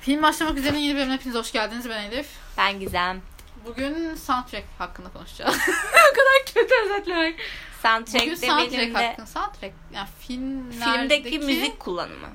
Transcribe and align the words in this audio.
Film 0.00 0.22
başlamak 0.22 0.58
üzere 0.58 0.78
yeni 0.78 0.96
bölümüne 0.96 1.14
hepiniz 1.14 1.36
hoş 1.36 1.52
geldiniz. 1.52 1.88
Ben 1.88 2.02
Elif. 2.02 2.28
Ben 2.58 2.80
Gizem. 2.80 3.22
Bugün 3.66 4.14
soundtrack 4.14 4.64
hakkında 4.78 5.08
konuşacağız. 5.12 5.54
o 5.90 6.14
kadar 6.14 6.54
kötü 6.54 6.74
özetlemek. 6.84 7.40
Soundtrack 7.82 8.24
Bugün 8.24 8.34
soundtrack 8.34 8.94
de 8.94 9.06
hakkında. 9.06 9.26
Soundtrack 9.26 9.74
yani 9.94 10.08
filmlerdeki... 10.20 11.22
filmdeki 11.22 11.38
müzik 11.38 11.80
kullanımı. 11.80 12.28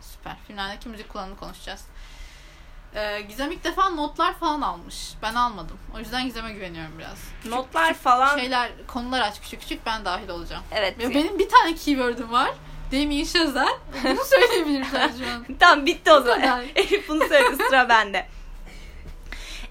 Süper. 0.00 0.36
Filmlerdeki 0.46 0.88
müzik 0.88 1.08
kullanımını 1.08 1.38
konuşacağız. 1.38 1.84
Ee, 2.94 3.20
Gizem 3.20 3.52
ilk 3.52 3.64
defa 3.64 3.90
notlar 3.90 4.38
falan 4.38 4.60
almış. 4.60 5.12
Ben 5.22 5.34
almadım. 5.34 5.78
O 5.94 5.98
yüzden 5.98 6.24
Gizem'e 6.24 6.52
güveniyorum 6.52 6.98
biraz. 6.98 7.18
Notlar 7.44 7.94
falan. 7.94 8.38
Şeyler, 8.38 8.70
konular 8.86 9.20
aç 9.20 9.40
küçük 9.40 9.60
küçük 9.60 9.86
ben 9.86 10.04
dahil 10.04 10.28
olacağım. 10.28 10.62
Evet. 10.72 11.02
Ya 11.02 11.10
benim 11.10 11.38
bir 11.38 11.48
tane 11.48 11.74
keyword'üm 11.74 12.32
var. 12.32 12.50
Damien 12.92 13.24
Chazelle. 13.24 13.78
Bunu 14.04 14.24
söyleyebilirim 14.24 14.86
sadece 14.92 15.24
şu 15.24 15.30
an. 15.30 15.46
Tamam 15.60 15.86
bitti 15.86 16.12
o 16.12 16.20
zaman. 16.20 16.64
Elif 16.76 17.08
bunu 17.08 17.28
söyledi 17.28 17.62
sıra 17.68 17.88
bende. 17.88 18.26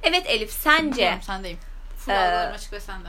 Evet 0.03 0.23
Elif 0.27 0.51
sence 0.51 1.05
Tamam, 1.05 1.21
sendeyim. 1.21 1.57
Full 1.97 2.11
Ee, 2.11 2.15
açık 2.55 2.73
ve 2.73 2.79
sende. 2.79 3.07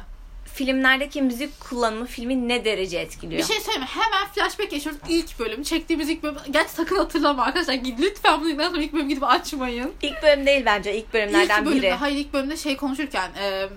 filmlerdeki 0.55 1.23
müzik 1.23 1.61
kullanımı 1.61 2.07
filmi 2.07 2.49
ne 2.49 2.65
derece 2.65 2.99
etkiliyor? 2.99 3.43
Bir 3.43 3.47
şey 3.47 3.61
söyleyeyim? 3.61 3.87
Hemen 3.89 4.29
flashback 4.29 4.73
yaşıyoruz. 4.73 5.01
İlk 5.09 5.39
bölüm. 5.39 5.63
Çektiğimiz 5.63 6.09
ilk 6.11 6.23
bölüm. 6.23 6.37
Gerçi 6.51 6.71
sakın 6.73 6.97
hatırlama 6.97 7.43
arkadaşlar. 7.45 7.75
Lütfen 7.99 8.41
bunu 8.41 8.63
sonra 8.63 8.83
ilk 8.83 8.93
bölüm 8.93 9.09
gidip 9.09 9.25
açmayın. 9.25 9.93
İlk 10.03 10.23
bölüm 10.23 10.47
değil 10.47 10.63
bence 10.67 10.97
ilk 10.97 11.15
bölümlerden 11.15 11.61
ilk 11.61 11.67
bölümde, 11.67 11.83
biri. 11.83 11.93
Hayır 11.93 12.17
ilk 12.17 12.33
bölümde 12.33 12.57
şey 12.57 12.77
konuşurken 12.77 13.31
e, 13.41 13.69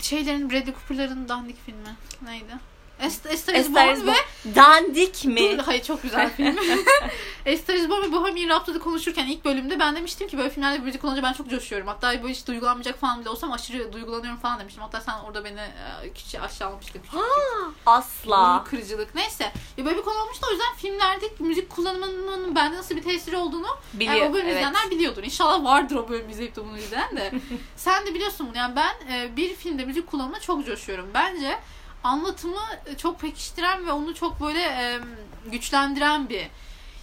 şeylerin 0.00 0.50
Bradley 0.50 0.74
Cooper'ların 0.74 1.28
dandik 1.28 1.56
filmi. 1.66 1.96
Neydi? 2.22 2.52
Est- 3.00 3.32
A 3.32 3.36
Star 3.36 3.54
is 3.54 3.66
A 3.66 3.70
Star 3.70 3.96
Born 3.96 4.06
ve. 4.06 4.14
Dandik 4.54 5.24
mi? 5.24 5.58
Dur, 5.58 5.64
hayır 5.64 5.82
çok 5.82 6.02
güzel 6.02 6.30
film. 6.36 6.56
İs 7.46 7.68
Born 7.68 8.02
ve 8.02 8.12
Bohemian 8.12 8.48
Rhapsody 8.48 8.78
konuşurken 8.78 9.26
ilk 9.26 9.44
bölümde 9.44 9.78
ben 9.80 9.96
demiştim 9.96 10.28
ki 10.28 10.38
böyle 10.38 10.50
filmlerde 10.50 10.78
müzik 10.78 11.04
olunca 11.04 11.22
ben 11.22 11.32
çok 11.32 11.50
coşuyorum. 11.50 11.86
Hatta 11.88 12.22
böyle 12.22 12.34
hiç 12.34 12.46
duygulanmayacak 12.46 13.00
falan 13.00 13.20
bile 13.20 13.28
olsam 13.28 13.52
aşırı 13.52 13.92
duygulanıyorum 13.92 14.40
falan 14.40 14.60
demiştim. 14.60 14.82
Hatta 14.82 15.00
sen 15.00 15.14
orada 15.26 15.44
beni 15.44 15.60
e, 15.60 16.12
küçük 16.14 16.42
aşağılamıştın. 16.42 17.00
Küçük, 17.00 17.12
küçük. 17.12 17.76
Asla. 17.86 18.56
Gurur 18.56 18.70
kırıcılık. 18.70 19.14
Neyse. 19.14 19.52
Ya 19.76 19.84
böyle 19.84 19.96
bir 19.96 20.02
konu 20.02 20.18
olmuştu. 20.22 20.46
O 20.48 20.52
yüzden 20.52 20.74
filmlerdeki 20.76 21.42
müzik 21.42 21.70
kullanımının 21.70 22.54
bende 22.54 22.76
nasıl 22.76 22.96
bir 22.96 23.02
tesiri 23.02 23.36
olduğunu 23.36 23.68
Biliyor. 23.94 24.14
yani 24.14 24.30
o 24.30 24.32
bölüm 24.32 24.44
evet. 24.46 24.54
izleyenler 24.54 24.90
biliyordur. 24.90 25.22
İnşallah 25.22 25.64
vardır 25.64 25.96
o 25.96 26.08
bölüm 26.08 26.30
izleyip 26.30 26.56
de 26.56 26.64
bunu 26.64 26.78
izleyen 26.78 27.16
de. 27.16 27.32
Sen 27.76 28.06
de 28.06 28.14
biliyorsun 28.14 28.46
bunu. 28.48 28.56
Yani 28.56 28.76
ben 28.76 29.12
e, 29.12 29.36
bir 29.36 29.54
filmde 29.54 29.84
müzik 29.84 30.06
kullanımına 30.06 30.40
çok 30.40 30.66
coşuyorum. 30.66 31.10
Bence 31.14 31.58
anlatımı 32.04 32.60
çok 32.98 33.20
pekiştiren 33.20 33.86
ve 33.86 33.92
onu 33.92 34.14
çok 34.14 34.40
böyle 34.40 34.62
e, 34.62 35.00
güçlendiren 35.46 36.28
bir 36.28 36.46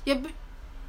ya 0.05 0.17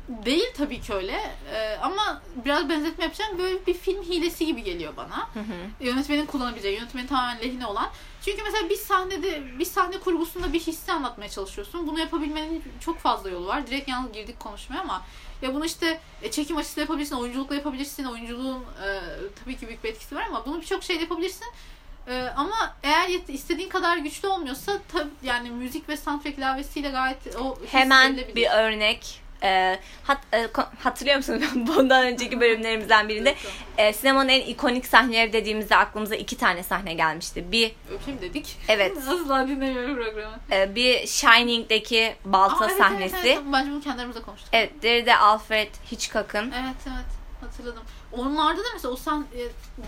değil 0.08 0.46
tabii 0.56 0.80
ki 0.80 0.94
öyle 0.94 1.36
E, 1.54 1.76
ama 1.82 2.22
biraz 2.44 2.68
benzetme 2.68 3.04
yapacağım 3.04 3.38
böyle 3.38 3.66
bir 3.66 3.74
film 3.74 4.02
hilesi 4.02 4.46
gibi 4.46 4.62
geliyor 4.62 4.96
bana 4.96 5.16
Hı 5.34 5.40
hı. 5.40 5.84
yönetmenin 5.84 6.26
kullanabileceği, 6.26 6.74
yönetmenin 6.74 7.06
tamamen 7.06 7.38
lehine 7.38 7.66
olan. 7.66 7.90
Çünkü 8.24 8.42
mesela 8.42 8.68
bir 8.68 8.76
sahnede, 8.76 9.58
bir 9.58 9.64
sahne 9.64 10.00
kurgusunda 10.00 10.52
bir 10.52 10.60
hissi 10.60 10.92
anlatmaya 10.92 11.28
çalışıyorsun. 11.30 11.86
Bunu 11.86 12.00
yapabilmenin 12.00 12.64
çok 12.80 12.98
fazla 12.98 13.30
yolu 13.30 13.46
var. 13.46 13.66
Direkt 13.66 13.88
yalnız 13.88 14.12
girdik 14.12 14.40
konuşmaya 14.40 14.80
ama 14.80 15.02
ya 15.42 15.54
bunu 15.54 15.64
işte 15.64 16.00
e, 16.22 16.30
çekim 16.30 16.56
açısıyla 16.56 16.82
yapabilirsin, 16.82 17.16
oyunculukla 17.16 17.54
yapabilirsin. 17.54 18.04
Oyunculuğun 18.04 18.60
e, 18.60 19.00
tabii 19.44 19.56
ki 19.56 19.68
büyük 19.68 19.84
bir 19.84 19.88
etkisi 19.88 20.16
var 20.16 20.24
ama 20.28 20.46
bunu 20.46 20.60
birçok 20.60 20.82
şeyle 20.82 21.02
yapabilirsin. 21.02 21.46
E, 22.08 22.22
ama 22.36 22.74
eğer 22.82 23.08
yet- 23.08 23.30
istediğin 23.32 23.68
kadar 23.68 23.96
güçlü 23.96 24.28
olmuyorsa 24.28 24.72
tabii 24.92 25.10
yani 25.22 25.50
müzik 25.50 25.88
ve 25.88 25.96
soundtrack 25.96 26.38
ilavesiyle 26.38 26.90
gayet 26.90 27.36
o 27.40 27.58
Hemen 27.70 28.16
bir 28.36 28.48
örnek. 28.50 29.26
Ee, 29.42 29.78
hat, 30.02 30.18
e, 30.34 30.48
hatırlıyor 30.82 31.16
musun 31.16 31.44
bundan 31.54 32.06
önceki 32.06 32.40
bölümlerimizden 32.40 33.08
birinde 33.08 33.34
e, 33.78 33.92
sinemanın 33.92 34.28
en 34.28 34.40
ikonik 34.40 34.86
sahneleri 34.86 35.32
dediğimizde 35.32 35.76
aklımıza 35.76 36.14
iki 36.14 36.36
tane 36.36 36.62
sahne 36.62 36.94
gelmişti. 36.94 37.52
Bir 37.52 37.72
Öpeyim 37.90 38.20
dedik. 38.20 38.56
Evet. 38.68 38.96
Asla 39.08 39.48
dinlemiyorum 39.48 39.94
programı. 39.96 40.36
e, 40.52 40.74
bir 40.74 41.06
Shining'deki 41.06 42.14
balta 42.24 42.64
Aa, 42.64 42.68
evet, 42.68 42.78
sahnesi. 42.78 43.16
Evet, 43.16 43.26
evet. 43.36 43.38
Bence 43.52 43.70
bunu 43.70 43.80
kendi 43.80 44.00
aramızda 44.00 44.22
konuştuk. 44.22 44.48
Evet, 44.52 44.72
diğeri 44.82 45.06
de 45.06 45.16
Alfred 45.16 45.68
Hitchcock'ın. 45.92 46.52
Evet 46.56 46.76
evet 46.86 47.06
hatırladım. 47.40 47.82
Onlarda 48.18 48.60
da 48.60 48.66
mesela 48.74 48.94
o 48.94 48.96
sen 48.96 49.16
e, 49.20 49.40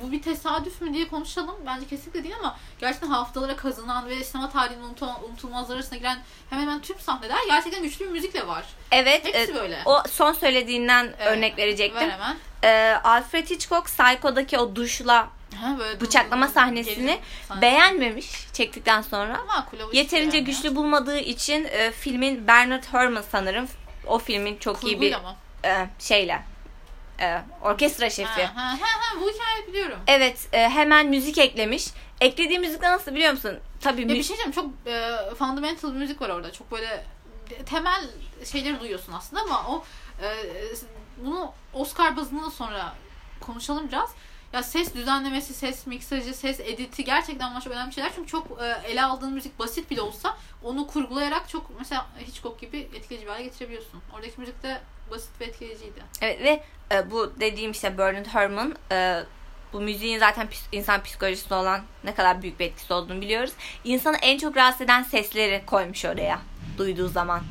bu 0.03 0.13
bir 0.13 0.23
tesadüf 0.23 0.81
mü 0.81 0.95
diye 0.95 1.09
konuşalım. 1.09 1.55
Bence 1.67 1.87
kesinlikle 1.87 2.23
değil 2.25 2.35
ama 2.41 2.57
gerçekten 2.81 3.09
haftalara 3.09 3.57
kazınan 3.57 4.09
ve 4.09 4.25
sinema 4.25 4.51
tarihinin 4.51 4.85
unutul- 4.85 5.25
unutulmazlar 5.31 5.75
arasına 5.77 5.99
giren 5.99 6.19
hemen 6.51 6.63
hemen 6.63 6.81
tüm 6.81 6.99
sahneler 7.01 7.39
gerçekten 7.47 7.83
güçlü 7.83 8.05
bir 8.05 8.11
müzikle 8.11 8.47
var. 8.47 8.65
Evet, 8.93 9.25
Hepsi 9.27 9.53
e, 9.53 9.55
böyle. 9.55 9.83
o 9.85 10.03
son 10.11 10.33
söylediğinden 10.33 11.05
Evet, 11.19 11.27
örnek 11.37 11.59
verecektim. 11.59 12.09
Ver 12.09 12.11
hemen. 12.11 12.37
E, 12.65 13.01
Alfred 13.05 13.51
Hitchcock 13.51 13.87
Psycho'daki 13.87 14.59
o 14.59 14.77
duşla 14.77 15.29
Ha, 15.61 15.77
böyle 15.79 16.01
bıçaklama 16.01 16.45
dur- 16.47 16.51
dur- 16.51 16.55
sahnesini 16.55 17.19
sahnesi. 17.49 17.63
beğenmemiş 17.63 18.27
çektikten 18.53 19.03
sonra. 19.03 19.41
Makul, 19.47 19.79
Yeterince 19.93 20.39
güçlü 20.39 20.77
bulmadığı 20.77 21.19
için 21.19 21.65
e, 21.71 21.91
filmin 21.93 22.47
Bernard 22.47 22.85
Herrmann 22.93 23.25
sanırım 23.33 23.69
o 24.07 24.19
filmin 24.19 24.59
çok 24.59 24.85
iyi 24.85 25.01
bir 25.01 25.13
Kurguyla 25.13 25.19
mı? 25.19 25.37
e, 25.65 25.87
şeyle 25.99 26.43
e, 27.21 27.43
orkestra 27.63 28.11
şefi. 28.11 28.45
Ha, 28.45 28.63
ha, 28.63 28.79
ha, 28.81 29.21
bu 29.21 29.31
hikayeyi 29.31 29.67
biliyorum. 29.67 29.99
Evet 30.07 30.49
e, 30.53 30.69
hemen 30.69 31.07
müzik 31.07 31.39
eklemiş. 31.39 31.87
Eklediği 32.21 32.59
müzik 32.59 32.83
nasıl 32.83 33.15
biliyor 33.15 33.33
musun? 33.33 33.59
Tabii 33.81 34.03
Ya 34.03 34.09
bir 34.09 34.23
şey 34.23 34.37
diyeceğim 34.37 34.53
çok 34.53 34.71
e, 34.87 35.35
fundamental 35.39 35.93
müzik 35.93 36.21
var 36.21 36.29
orada. 36.29 36.53
Çok 36.53 36.73
böyle 36.73 37.05
temel 37.67 38.05
şeyleri 38.45 38.81
duyuyorsun 38.81 39.13
aslında 39.13 39.43
ama 39.43 39.69
o 39.69 39.85
e, 40.23 40.29
bunu 41.25 41.53
Oscar 41.75 42.17
bazında 42.17 42.47
da 42.47 42.51
sonra 42.51 42.95
konuşalım 43.41 43.89
biraz. 43.89 44.11
Ya 44.53 44.63
ses 44.63 44.95
düzenlemesi, 44.95 45.55
ses 45.55 45.87
miksajı, 45.87 46.35
ses 46.35 46.61
editi 46.61 47.05
gerçekten 47.05 47.61
çok 47.61 47.73
önemli 47.73 47.93
şeyler. 47.93 48.11
Çünkü 48.15 48.29
çok 48.29 48.47
e, 48.63 48.91
ele 48.91 49.03
aldığın 49.05 49.33
müzik 49.33 49.59
basit 49.59 49.91
bile 49.91 50.01
olsa 50.01 50.37
onu 50.63 50.87
kurgulayarak 50.87 51.49
çok 51.49 51.79
mesela 51.79 52.07
Hitchcock 52.27 52.61
gibi 52.61 52.79
etkileyici 52.79 53.27
bir 53.27 53.31
hale 53.31 53.43
getirebiliyorsun. 53.43 54.03
Oradaki 54.15 54.41
müzik 54.41 54.63
de 54.63 54.81
basit 55.11 55.41
ve 55.41 55.45
etkileyiciydi. 55.45 56.03
Evet 56.21 56.41
ve 56.43 56.63
e, 56.97 57.11
bu 57.11 57.33
dediğim 57.41 57.71
işte 57.71 57.99
Bernard 57.99 58.27
Herrmann 58.27 58.75
e, 58.93 59.23
bu 59.73 59.81
müziğin 59.81 60.19
zaten 60.19 60.49
insan 60.73 61.03
psikolojisinde 61.03 61.55
olan 61.55 61.81
ne 62.05 62.15
kadar 62.15 62.43
büyük 62.43 62.61
bir 62.61 62.65
etkisi 62.65 62.93
olduğunu 62.93 63.21
biliyoruz. 63.21 63.53
İnsanı 63.85 64.17
en 64.17 64.39
çok 64.39 64.57
rahatsız 64.57 64.81
eden 64.81 65.03
sesleri 65.03 65.63
koymuş 65.67 66.05
oraya 66.05 66.39
duyduğu 66.79 67.09
zaman. 67.09 67.43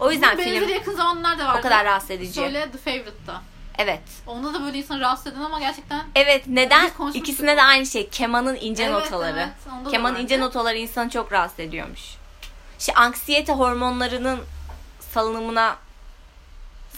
O 0.00 0.10
yüzden 0.12 0.38
Bunun 0.38 0.44
film 0.44 0.68
yakın 0.68 0.94
zamanlarda 0.94 1.46
vardı. 1.46 1.58
o 1.58 1.62
kadar 1.62 1.84
rahatsız 1.84 2.10
edici. 2.10 2.32
Söyle 2.32 2.68
The 2.72 2.78
Favorite'da. 2.78 3.42
Evet. 3.78 4.02
Onda 4.26 4.54
da 4.54 4.62
böyle 4.62 4.78
insanı 4.78 5.00
rahatsız 5.00 5.26
eden 5.26 5.40
ama 5.40 5.60
gerçekten 5.60 6.04
Evet 6.14 6.44
neden? 6.46 6.90
İkisinde 7.14 7.56
de 7.56 7.62
aynı 7.62 7.86
şey. 7.86 8.08
Kemanın 8.08 8.56
ince 8.60 8.82
Evet, 8.84 8.92
notaları. 8.92 9.38
evet, 9.40 9.90
Kemanın 9.90 10.16
ince 10.18 10.40
notaları 10.40 10.76
insanı 10.78 11.10
çok 11.10 11.32
rahatsız 11.32 11.60
ediyormuş. 11.60 12.00
İşte 12.78 12.94
anksiyete 12.94 13.52
hormonlarının 13.52 14.40
salınımına 15.00 15.76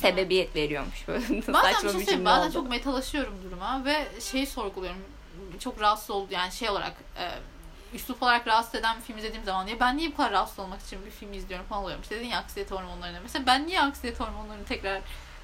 sebebiyet 0.02 0.56
veriyormuş. 0.56 1.04
Böyle 1.08 1.24
Bazen 1.28 1.70
bir 1.70 1.74
saçma 1.74 1.90
şey 1.90 2.00
bir 2.00 2.06
cümle 2.06 2.24
Bazen 2.24 2.42
oldu. 2.46 2.52
çok 2.52 2.70
metalaşıyorum 2.70 3.34
duruma 3.44 3.84
ve 3.84 4.08
şeyi 4.20 4.46
sorguluyorum. 4.46 5.00
Çok 5.58 5.80
rahatsız 5.80 6.10
oldu 6.10 6.26
yani 6.30 6.52
şey 6.52 6.70
olarak 6.70 6.92
e, 7.18 7.28
üslup 7.96 8.22
olarak 8.22 8.46
rahatsız 8.46 8.74
eden 8.74 8.96
bir 8.96 9.02
film 9.02 9.18
izlediğim 9.18 9.44
zaman 9.44 9.66
ya 9.66 9.80
ben 9.80 9.96
niye 9.96 10.12
bu 10.12 10.16
kadar 10.16 10.32
rahatsız 10.32 10.58
olmak 10.58 10.80
için 10.80 11.06
bir 11.06 11.10
film 11.10 11.32
izliyorum 11.32 11.66
falan 11.66 11.82
oluyorum. 11.84 12.02
İşte 12.02 12.16
dedin 12.16 12.28
ya 12.28 12.38
anksiyete 12.38 12.74
hormonlarına. 12.74 13.20
Mesela 13.22 13.46
ben 13.46 13.66
niye 13.66 13.80
anksiyete 13.80 14.24
hormonlarını 14.24 14.64
tekrar 14.64 15.00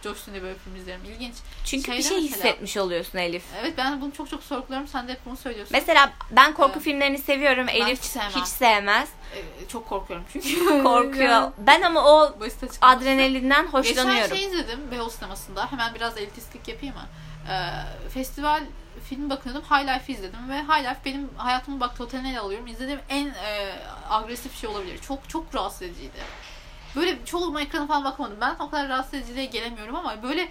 coşsun 0.08 0.34
diye 0.34 0.42
böyle 0.42 0.58
film 0.58 0.76
izlerim. 0.76 1.00
İlginç. 1.04 1.34
Çünkü 1.64 1.92
bir 1.92 2.02
Şeyde 2.02 2.08
şey 2.08 2.20
mesela- 2.22 2.36
hissetmiş 2.36 2.76
oluyorsun 2.76 3.18
Elif. 3.18 3.42
Evet 3.60 3.74
ben 3.76 4.00
bunu 4.00 4.12
çok 4.12 4.30
çok 4.30 4.42
sorguluyorum. 4.42 4.88
Sen 4.88 5.08
de 5.08 5.12
hep 5.12 5.20
bunu 5.26 5.36
söylüyorsun. 5.36 5.72
Mesela 5.72 6.12
ben 6.30 6.54
korku 6.54 6.72
Evet. 6.72 6.82
filmlerini 6.82 7.18
seviyorum. 7.18 7.68
Elif 7.68 7.98
hiç 8.02 8.04
sevmem. 8.04 8.30
hiç 8.30 8.46
sevmez. 8.46 9.08
E, 9.34 9.68
çok 9.68 9.88
korkuyorum 9.88 10.26
çünkü. 10.32 10.66
Korkuyor. 10.82 11.52
Ben 11.58 11.82
ama 11.82 12.04
o 12.04 12.36
adrenalinden 12.80 13.66
hoşlanıyorum. 13.66 14.22
Geçen 14.22 14.36
şey 14.36 14.44
izledim 14.44 14.90
Beyoğlu 14.90 15.10
sinemasında. 15.10 15.72
Hemen 15.72 15.94
biraz 15.94 16.18
elitistlik 16.18 16.68
yapayım 16.68 16.94
mı? 16.94 17.06
Ee, 17.50 18.08
festival 18.08 18.60
film 19.08 19.30
bakıyordum. 19.30 19.62
High 19.62 19.94
Life 19.94 20.12
izledim 20.12 20.50
ve 20.50 20.62
High 20.62 20.80
Life 20.90 21.00
benim 21.04 21.30
hayatımı 21.36 21.80
bak 21.80 21.96
totaline 21.96 22.40
alıyorum. 22.40 22.66
İzlediğim 22.66 23.00
en 23.08 23.26
e, 23.26 23.74
agresif 24.10 24.60
şey 24.60 24.70
olabilir. 24.70 24.98
Çok 24.98 25.28
çok 25.28 25.54
rahatsız 25.54 25.82
ediciydi. 25.82 26.18
Böyle 26.96 27.18
çoğu 27.24 27.60
ekrana 27.60 27.86
falan 27.86 28.04
bakmadım. 28.04 28.36
Ben 28.40 28.56
o 28.60 28.70
kadar 28.70 28.88
rahatsız 28.88 29.14
ediciliğe 29.14 29.46
gelemiyorum 29.46 29.96
ama 29.96 30.22
böyle 30.22 30.48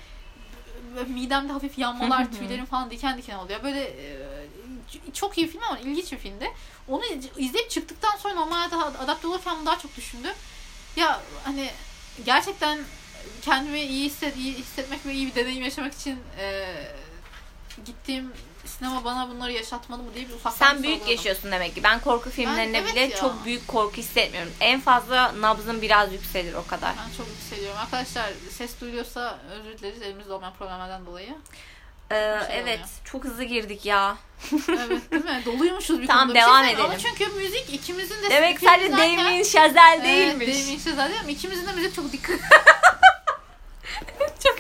böyle 0.95 1.13
midemde 1.13 1.53
hafif 1.53 1.77
yanmalar, 1.77 2.31
tüylerim 2.39 2.65
falan 2.65 2.89
diken 2.89 3.17
diken 3.17 3.37
oluyor. 3.37 3.63
Böyle 3.63 3.83
e, 3.83 4.17
çok 5.13 5.37
iyi 5.37 5.47
film 5.47 5.63
ama 5.63 5.79
ilginç 5.79 6.11
bir 6.11 6.17
filmdi. 6.17 6.51
Onu 6.87 7.05
izleyip 7.37 7.69
çıktıktan 7.69 8.17
sonra 8.17 8.33
normal 8.33 8.55
hayata 8.55 8.99
adapte 8.99 9.27
olurken 9.27 9.65
daha 9.65 9.79
çok 9.79 9.97
düşündüm. 9.97 10.33
Ya 10.95 11.21
hani 11.43 11.69
gerçekten 12.25 12.79
kendimi 13.41 13.81
iyi, 13.81 14.05
hisset, 14.05 14.37
iyi 14.37 14.53
hissetmek 14.53 15.05
ve 15.05 15.13
iyi 15.13 15.27
bir 15.27 15.35
deneyim 15.35 15.63
yaşamak 15.63 15.93
için 15.93 16.19
e, 16.39 16.75
gittiğim 17.85 18.33
sinema 18.67 19.03
bana 19.03 19.29
bunları 19.29 19.51
yaşatmalı 19.51 20.03
mı 20.03 20.13
diye 20.15 20.29
bir 20.29 20.33
ufak 20.33 20.53
Sen 20.53 20.83
büyük 20.83 21.07
yaşıyorsun 21.09 21.51
demek 21.51 21.75
ki. 21.75 21.83
Ben 21.83 21.99
korku 21.99 22.29
filmlerinde 22.29 22.77
evet 22.77 22.91
bile 22.91 22.99
ya. 23.01 23.15
çok 23.17 23.45
büyük 23.45 23.67
korku 23.67 23.97
hissetmiyorum. 23.97 24.51
En 24.59 24.81
fazla 24.81 25.41
nabzım 25.41 25.81
biraz 25.81 26.13
yükselir 26.13 26.53
o 26.53 26.67
kadar. 26.67 26.93
Ben 26.97 27.17
çok 27.17 27.27
hissediyorum. 27.27 27.77
Arkadaşlar 27.79 28.29
ses 28.51 28.81
duyuluyorsa 28.81 29.39
özür 29.51 29.77
dileriz 29.77 30.01
elimizde 30.01 30.33
olmayan 30.33 30.53
problemlerden 30.53 31.05
dolayı. 31.05 31.35
Ee, 32.11 32.15
şey 32.47 32.59
evet, 32.59 32.79
oluyor. 32.79 32.89
çok 33.05 33.23
hızlı 33.23 33.43
girdik 33.43 33.85
ya. 33.85 34.17
Evet 34.69 35.11
değil 35.11 35.23
mi? 35.25 35.41
Doluymuşuz 35.45 36.01
bir 36.01 36.07
Tamam, 36.07 36.23
konuda. 36.23 36.33
Bir 36.35 36.39
devam. 36.41 36.55
Ama 36.55 36.69
edelim. 36.93 36.97
çünkü 36.97 37.27
müzik 37.33 37.73
ikimizin 37.73 38.23
de 38.23 38.29
Demek 38.29 38.59
sadece 38.59 38.87
izlerken- 38.87 39.17
Damien 39.17 39.43
Chazelle 39.43 39.91
Evet, 39.95 40.03
değilmiş. 40.39 40.63
Damien 40.65 40.77
Chazelle 40.79 41.09
değil 41.13 41.25
mi? 41.25 41.31
İkimizin 41.31 41.67
de 41.67 41.71
müzik 41.71 41.95
çok 41.95 42.11
dikkat. 42.11 42.39
çok 44.43 44.59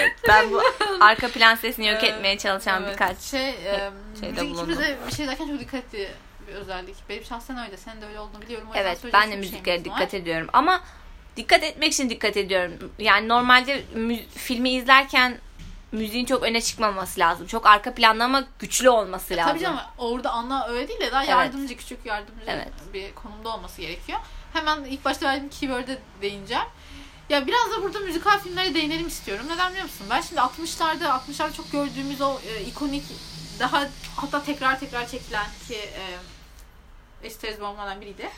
ben 0.28 0.52
bu 0.52 0.60
arka 1.00 1.28
plan 1.28 1.54
sesini 1.54 1.86
yok 1.86 1.98
Evet, 2.00 2.12
etmeye 2.14 2.38
çalışan 2.38 2.82
Evet. 2.82 2.92
birkaç 2.92 3.18
şey, 3.20 3.48
e, 3.48 3.90
şeyde 4.20 4.40
bulundum. 4.40 4.52
ikimize 4.70 4.98
bir 5.10 5.12
şey 5.14 5.26
derken 5.26 5.46
çok 5.48 5.60
dikkat 5.60 5.74
ettiği 5.84 6.08
bir 6.48 6.52
özellik. 6.54 6.96
Benim 7.08 7.24
şahsen 7.24 7.58
öyle. 7.66 7.76
Senin 7.76 8.02
de 8.02 8.06
öyle 8.06 8.20
olduğunu 8.20 8.42
biliyorum. 8.42 8.68
O 8.70 8.76
Evet 8.76 8.98
ben 9.12 9.30
de 9.30 9.36
müziklere 9.36 9.84
dikkat 9.84 10.14
var. 10.14 10.18
ediyorum 10.18 10.48
ama 10.52 10.80
dikkat 11.36 11.62
etmek 11.64 11.92
için 11.92 12.10
dikkat 12.10 12.36
ediyorum. 12.36 12.92
Yani 12.98 13.28
normalde 13.28 13.82
mü- 13.94 14.26
filmi 14.34 14.70
izlerken 14.70 15.38
müziğin 15.92 16.24
çok 16.26 16.42
öne 16.42 16.60
çıkmaması 16.60 17.20
lazım. 17.20 17.46
Çok 17.46 17.66
arka 17.66 17.94
planda 17.94 18.24
ama 18.24 18.44
güçlü 18.58 18.90
olması 18.90 19.36
lazım. 19.36 19.52
Tabii 19.52 19.60
canım 19.62 19.80
orada 19.98 20.30
ana 20.30 20.66
öyle 20.66 20.88
değil 20.88 21.00
de 21.00 21.12
daha 21.12 21.20
Evet. 21.22 21.30
yardımcı, 21.30 21.76
küçük 21.76 22.06
yardımcı 22.06 22.44
Evet. 22.46 22.68
bir 22.92 23.14
konumda 23.14 23.48
olması 23.54 23.80
gerekiyor. 23.80 24.18
Hemen 24.52 24.84
ilk 24.84 25.04
başta 25.04 25.26
verdiğim 25.26 25.48
keyword'e 25.48 25.98
değineceğim. 26.22 26.64
Ya 27.28 27.46
biraz 27.46 27.70
da 27.70 27.82
burada 27.82 27.98
müzikal 27.98 28.38
filmlere 28.38 28.74
değinelim 28.74 29.06
istiyorum. 29.06 29.46
Neden 29.50 29.70
biliyor 29.70 29.84
musun? 29.84 30.06
Ben 30.10 30.20
şimdi 30.20 30.40
60'larda 30.40 31.04
60'larda 31.04 31.52
çok 31.52 31.72
gördüğümüz 31.72 32.20
o 32.20 32.38
e, 32.48 32.62
ikonik 32.62 33.04
daha 33.58 33.88
hatta 34.16 34.42
tekrar 34.42 34.80
tekrar 34.80 35.08
çekilen 35.08 35.46
ki 35.68 35.74
e, 35.74 36.02
Esteriz 37.22 37.60
Bomba'dan 37.60 38.00
biriydi. 38.00 38.30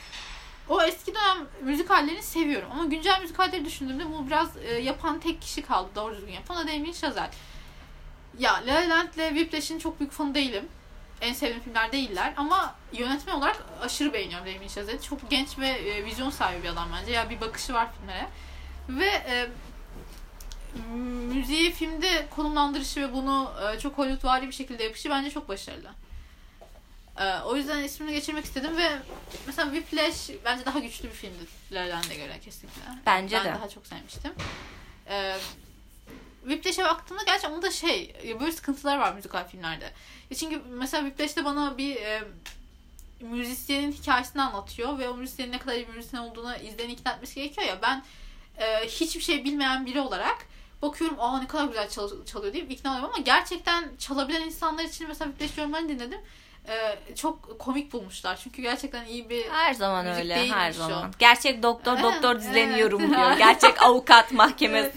O 0.69 0.81
eski 0.83 1.15
dönem 1.15 1.47
müzikallerini 1.61 2.23
seviyorum. 2.23 2.69
Ama 2.71 2.85
güncel 2.85 3.21
müzikalleri 3.21 3.65
düşündüğümde 3.65 4.05
bu 4.05 4.27
biraz 4.27 4.57
e, 4.57 4.73
yapan 4.73 5.19
tek 5.19 5.41
kişi 5.41 5.61
kaldı. 5.61 5.89
Doğru 5.95 6.15
düzgün 6.15 6.33
yapan. 6.33 6.57
O 6.57 6.59
da 6.59 6.67
Damien 6.67 6.91
Chazelle. 6.91 7.29
Ya 8.39 8.53
La 8.67 8.73
La 8.73 8.89
Land 8.89 9.13
ile 9.13 9.29
Whiplash'in 9.29 9.79
çok 9.79 9.99
büyük 9.99 10.11
fanı 10.11 10.35
değilim. 10.35 10.65
En 11.21 11.33
sevdiğim 11.33 11.63
filmler 11.63 11.91
değiller. 11.91 12.33
Ama 12.37 12.75
yönetmen 12.93 13.33
olarak 13.33 13.63
aşırı 13.81 14.13
beğeniyorum 14.13 14.47
Damien 14.47 14.67
Chazelle'i. 14.67 15.01
Çok 15.01 15.29
genç 15.29 15.59
ve 15.59 15.67
e, 15.67 16.05
vizyon 16.05 16.29
sahibi 16.29 16.63
bir 16.63 16.69
adam 16.69 16.89
bence. 16.99 17.11
Ya 17.11 17.29
bir 17.29 17.41
bakışı 17.41 17.73
var 17.73 17.87
filmlere. 17.97 18.27
Ve 18.89 19.05
e, 19.05 19.47
müziği 21.33 21.71
filmde 21.71 22.27
konumlandırışı 22.29 23.01
ve 23.01 23.13
bunu 23.13 23.51
e, 23.61 23.79
çok 23.79 23.97
Hollywoodvari 23.97 24.47
bir 24.47 24.53
şekilde 24.53 24.83
yapışı 24.83 25.09
bence 25.09 25.29
çok 25.29 25.49
başarılı. 25.49 25.91
E, 27.19 27.39
o 27.39 27.55
yüzden 27.55 27.83
ismini 27.83 28.11
geçirmek 28.11 28.45
istedim 28.45 28.77
ve 28.77 28.89
mesela 29.47 29.73
Whiplash 29.73 30.29
bence 30.45 30.65
daha 30.65 30.79
güçlü 30.79 31.09
bir 31.09 31.31
La 31.71 31.89
Land'e 31.89 32.15
göre 32.15 32.39
kesinlikle. 32.45 32.81
Bence 33.05 33.37
ben 33.37 33.45
de. 33.45 33.53
daha 33.53 33.69
çok 33.69 33.87
sevmiştim. 33.87 34.31
E, 35.09 35.35
Whiplash'e 36.41 36.83
baktığımda 36.83 37.23
gerçekten 37.23 37.51
onda 37.51 37.71
şey 37.71 38.15
böyle 38.39 38.51
sıkıntılar 38.51 38.97
var 38.97 39.13
müzikal 39.13 39.47
filmlerde. 39.47 39.93
Ya 40.29 40.37
çünkü 40.37 40.61
mesela 40.69 41.03
Whiplash'te 41.03 41.45
bana 41.45 41.77
bir 41.77 41.95
e, 41.95 42.23
müzisyenin 43.21 43.91
hikayesini 43.91 44.41
anlatıyor 44.41 44.99
ve 44.99 45.09
o 45.09 45.17
müzisyenin 45.17 45.51
ne 45.51 45.59
kadar 45.59 45.75
iyi 45.75 45.87
bir 45.87 45.93
müzisyen 45.93 46.21
olduğunu 46.21 46.55
izleyeni 46.55 46.93
ikna 46.93 47.11
etmesi 47.11 47.35
gerekiyor 47.35 47.67
ya 47.67 47.81
ben 47.81 48.03
e, 48.59 48.87
hiçbir 48.87 49.21
şey 49.21 49.43
bilmeyen 49.45 49.85
biri 49.85 50.01
olarak 50.01 50.37
bakıyorum 50.81 51.17
aa 51.19 51.39
ne 51.39 51.47
kadar 51.47 51.65
güzel 51.65 51.89
çal- 51.89 52.25
çalıyor 52.25 52.53
deyip 52.53 52.71
ikna 52.71 52.91
oluyorum 52.91 53.11
ama 53.13 53.23
gerçekten 53.23 53.89
çalabilen 53.97 54.41
insanlar 54.41 54.83
için 54.83 55.07
mesela 55.07 55.31
Whiplash 55.31 55.57
yorumlarını 55.57 55.89
dinledim. 55.89 56.19
E, 56.67 56.97
çok 57.15 57.59
komik 57.59 57.93
bulmuşlar. 57.93 58.39
Çünkü 58.43 58.61
gerçekten 58.61 59.05
iyi 59.05 59.29
bir 59.29 59.49
Her 59.49 59.73
zaman 59.73 60.05
Müzik 60.05 60.19
öyle, 60.21 60.47
her 60.49 60.69
o. 60.69 60.73
zaman. 60.73 61.11
Gerçek 61.19 61.63
doktor 61.63 62.03
doktor 62.03 62.35
dizilerini 62.39 62.71
evet. 62.71 62.81
yorumluyor. 62.81 63.31
Gerçek 63.37 63.83
avukat 63.83 64.31
mahkeme 64.31 64.79
Evet. 64.79 64.93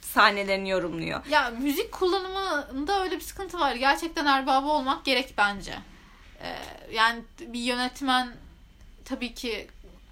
sahnelerini 0.00 0.68
yorumluyor. 0.70 1.26
Ya 1.26 1.50
müzik 1.60 1.92
kullanımında 1.92 3.02
öyle 3.02 3.16
bir 3.16 3.20
sıkıntı 3.20 3.60
var. 3.60 3.74
Gerçekten 3.74 4.26
erbabı 4.26 4.66
olmak 4.66 5.04
gerek 5.04 5.34
bence. 5.38 5.74
Ee, 6.42 6.56
yani 6.92 7.22
bir 7.40 7.60
yönetmen 7.60 8.32
tabii 9.04 9.34
ki 9.34 9.68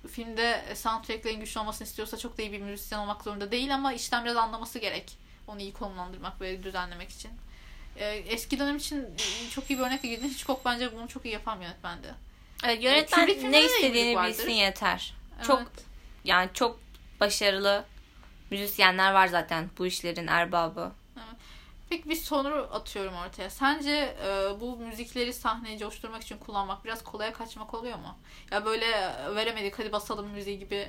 filmde 0.09 0.65
soundtracklerin 0.75 1.41
güçlü 1.41 1.61
olmasını 1.61 1.89
istiyorsa 1.89 2.19
çok 2.19 2.39
da 2.39 2.43
iyi 2.43 2.53
bir 2.53 2.61
müzisyen 2.61 2.99
olmak 2.99 3.23
zorunda 3.23 3.51
değil 3.51 3.75
ama 3.75 3.93
işten 3.93 4.25
biraz 4.25 4.37
anlaması 4.37 4.79
gerek. 4.79 5.19
Onu 5.47 5.61
iyi 5.61 5.73
konumlandırmak 5.73 6.41
ve 6.41 6.63
düzenlemek 6.63 7.11
için. 7.11 7.31
Ee, 7.97 8.07
eski 8.07 8.59
dönem 8.59 8.77
için 8.77 9.09
çok 9.51 9.71
iyi 9.71 9.79
bir 9.79 9.85
örnekle 9.85 10.09
girdin. 10.09 10.29
Hitchcock 10.29 10.65
bence 10.65 10.93
bunu 10.93 11.09
çok 11.09 11.25
iyi 11.25 11.33
yapan 11.33 11.61
yönetmendi. 11.61 12.15
Evet, 12.65 12.83
yönetmen 12.83 13.27
Kubrick 13.27 13.51
ne 13.51 13.65
istediğini 13.65 14.23
bilsin 14.23 14.51
yeter. 14.51 15.15
Evet. 15.37 15.47
Çok 15.47 15.73
yani 16.25 16.51
çok 16.55 16.81
başarılı 17.21 17.85
müzisyenler 18.51 19.13
var 19.13 19.27
zaten 19.27 19.71
bu 19.79 19.87
işlerin 19.87 20.27
erbabı. 20.27 20.93
Peki 21.91 22.09
bir 22.11 22.17
soru 22.17 22.69
atıyorum 22.73 23.15
ortaya. 23.15 23.51
Sence 23.51 23.91
e, 24.27 24.61
bu 24.61 24.77
müzikleri 24.77 25.33
sahneye 25.33 25.79
coşturmak 25.79 26.23
için 26.23 26.39
kullanmak 26.39 26.85
biraz 26.85 27.05
kolaya 27.05 27.33
kaçmak 27.33 27.75
oluyor 27.75 27.99
mu? 27.99 28.19
Ya 28.51 28.65
böyle 28.65 28.87
e, 28.87 29.35
veremedik 29.35 29.79
hadi 29.79 29.93
basalım 29.93 30.29
müziği 30.29 30.59
gibi 30.59 30.89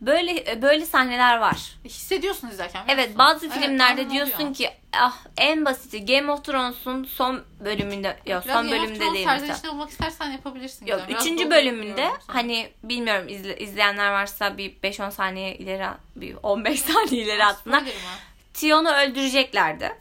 Böyle 0.00 0.62
böyle 0.62 0.86
sahneler 0.86 1.36
var. 1.38 1.76
hissediyorsun 1.84 2.48
izlerken. 2.48 2.84
Evet 2.88 3.06
musun? 3.08 3.18
bazı 3.18 3.46
Evet, 3.46 3.58
filmlerde 3.58 4.00
aynen 4.00 4.10
diyorsun 4.10 4.34
oluyor. 4.34 4.54
ki 4.54 4.70
ah 4.92 5.18
en 5.38 5.64
basiti 5.64 6.06
Game 6.06 6.32
of 6.32 6.44
Thrones'un 6.44 7.04
son 7.04 7.42
bölümünde 7.60 8.16
Biraz 8.26 8.44
son 8.44 8.52
Game 8.54 8.70
Thrones 8.70 9.00
değil 9.14 9.26
mesela. 9.26 9.72
olmak 9.72 9.90
istersen 9.90 10.30
yapabilirsin. 10.30 10.86
Yok. 10.86 11.00
Biraz 11.08 11.22
üçüncü 11.26 11.50
bölümünde 11.50 12.10
hani 12.26 12.70
bilmiyorum 12.82 13.28
izle- 13.28 13.58
izleyenler 13.58 14.10
varsa 14.10 14.58
bir 14.58 14.72
5-10 14.82 15.10
saniye 15.10 15.54
ileri 15.56 15.86
bir 16.16 16.36
15 16.42 16.80
saniye 16.92 17.22
ileri 17.22 17.42
mı? 17.64 17.82
Tion'u 18.54 18.88
öldüreceklerdi. 18.90 19.92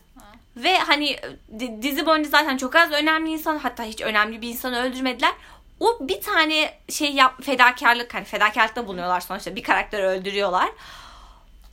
Ve 0.57 0.78
hani 0.78 1.18
di- 1.60 1.81
dizi 1.81 2.06
boyunca 2.06 2.30
zaten 2.30 2.57
çok 2.57 2.75
az 2.75 2.92
önemli 2.92 3.31
insan 3.31 3.57
hatta 3.57 3.84
hiç 3.84 4.02
önemli 4.02 4.42
bir 4.42 4.48
insanı 4.50 4.81
öldürmediler. 4.84 5.31
O 5.80 5.98
bir 6.02 6.22
tane 6.22 6.74
şey 6.90 7.12
yap 7.13 7.44
fedakarlık 7.44 8.13
hani 8.13 8.25
fedakarlıkta 8.25 8.88
bulunuyorlar 8.88 9.22
sonuçta 9.22 9.56
bir 9.56 9.63
karakteri 9.63 10.04
öldürüyorlar. 10.04 10.69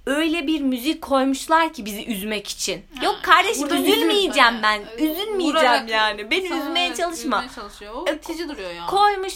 Öyle 0.07 0.47
bir 0.47 0.61
müzik 0.61 1.03
koymuşlar 1.03 1.73
ki 1.73 1.85
bizi 1.85 2.05
üzmek 2.07 2.49
için. 2.49 2.85
Ha, 2.99 3.05
Yok 3.05 3.19
kardeşim 3.23 3.67
üzülmeyeceğim 3.67 4.49
üzülme. 4.55 4.63
ben. 4.63 4.83
Üzülmeyeceğim 4.99 5.41
vurarak 5.57 5.91
yani. 5.91 6.31
Beni 6.31 6.49
sana 6.49 6.59
üzmeye 6.65 6.87
evet, 6.87 6.97
çalışma. 6.97 7.45
üzmeye 7.45 7.55
çalışıyor. 7.55 7.93
O 7.95 8.05
E, 8.09 8.15
itici 8.15 8.49
duruyor 8.49 8.71
ya. 8.71 8.87
Koymuş 8.87 9.35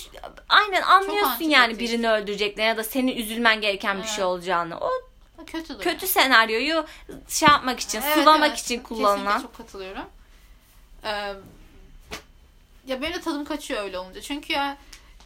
aynen 0.49 0.83
anlıyorsun 0.83 1.45
yani 1.45 1.79
birini 1.79 2.11
öldüreceklerini 2.11 2.69
ya 2.69 2.77
da 2.77 2.85
senin 2.85 3.17
üzülmen 3.17 3.61
gereken 3.61 3.97
bir 3.97 4.03
Evet. 4.03 4.11
şey 4.11 4.25
olacağını. 4.25 4.79
O 4.81 4.91
kötü 5.47 5.79
kötü 5.79 6.07
senaryoyu 6.07 6.87
şey 7.29 7.49
yapmak 7.49 7.81
için, 7.81 8.03
Evet, 8.03 8.15
sulamak 8.15 8.49
evet. 8.49 8.59
için 8.59 8.65
Kesinlikle 8.81 8.89
kullanılan. 9.05 9.41
çok 9.43 9.57
katılıyorum. 9.57 10.05
Ee, 11.05 11.09
ya 12.87 13.03
benim 13.03 13.15
de 13.15 13.21
tadım 13.21 13.45
kaçıyor 13.45 13.83
öyle 13.83 13.99
olunca. 13.99 14.21
Çünkü 14.21 14.53
ya 14.53 14.77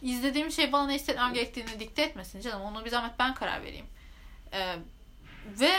izlediğim 0.01 0.51
şey 0.51 0.71
bana 0.71 0.87
ne 0.87 0.93
hissetmem 0.93 1.33
gerektiğini 1.33 1.79
dikte 1.79 2.01
etmesin 2.01 2.41
canım. 2.41 2.61
Onu 2.61 2.85
bir 2.85 2.89
zahmet 2.89 3.19
ben 3.19 3.33
karar 3.33 3.63
vereyim. 3.63 3.85
Ee, 4.53 4.75
ve 5.59 5.71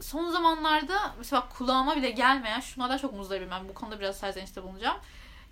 son 0.00 0.30
zamanlarda 0.30 1.14
mesela 1.18 1.48
kulağıma 1.48 1.96
bile 1.96 2.10
gelmeyen 2.10 2.60
şunlardan 2.60 2.98
çok 2.98 3.12
muzdaribim 3.12 3.50
ben. 3.50 3.68
Bu 3.68 3.74
konuda 3.74 4.00
biraz 4.00 4.18
serzenişte 4.18 4.62
bulunacağım. 4.62 4.96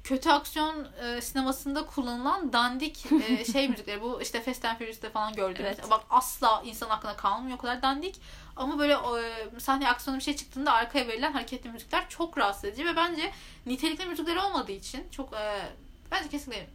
Kötü 0.05 0.31
aksiyon 0.31 0.89
e, 1.05 1.21
sinemasında 1.21 1.87
kullanılan 1.87 2.53
dandik 2.53 3.07
e, 3.29 3.45
şey 3.53 3.69
müzikleri. 3.69 4.03
Bu 4.03 4.23
işte 4.23 4.43
Fast 4.43 4.65
and 4.65 4.79
Furious'te 4.79 5.11
falan 5.11 5.33
gördüğümüz. 5.33 5.79
Evet. 5.79 5.91
Bak 5.91 6.05
asla 6.11 6.63
insan 6.65 6.91
aklına 6.91 7.17
kalmıyor 7.17 7.57
o 7.59 7.61
kadar 7.61 7.83
dandik. 7.83 8.17
Ama 8.57 8.79
böyle 8.79 8.93
e, 8.93 9.61
sahne 9.61 9.89
aksiyonu 9.89 10.19
bir 10.19 10.25
şey 10.25 10.37
çıktığında 10.37 10.73
arkaya 10.73 11.09
verilen 11.09 11.33
hareketli 11.33 11.71
müzikler 11.71 12.09
çok 12.09 12.39
rahatsız 12.39 12.65
edici 12.65 12.87
ve 12.87 12.97
bence 12.97 13.33
nitelikli 13.67 14.07
müzikleri 14.07 14.41
olmadığı 14.41 14.73
için 14.73 15.09
çok 15.11 15.33
e, 15.33 15.63
bence 16.11 16.29
kesinlikle 16.29 16.67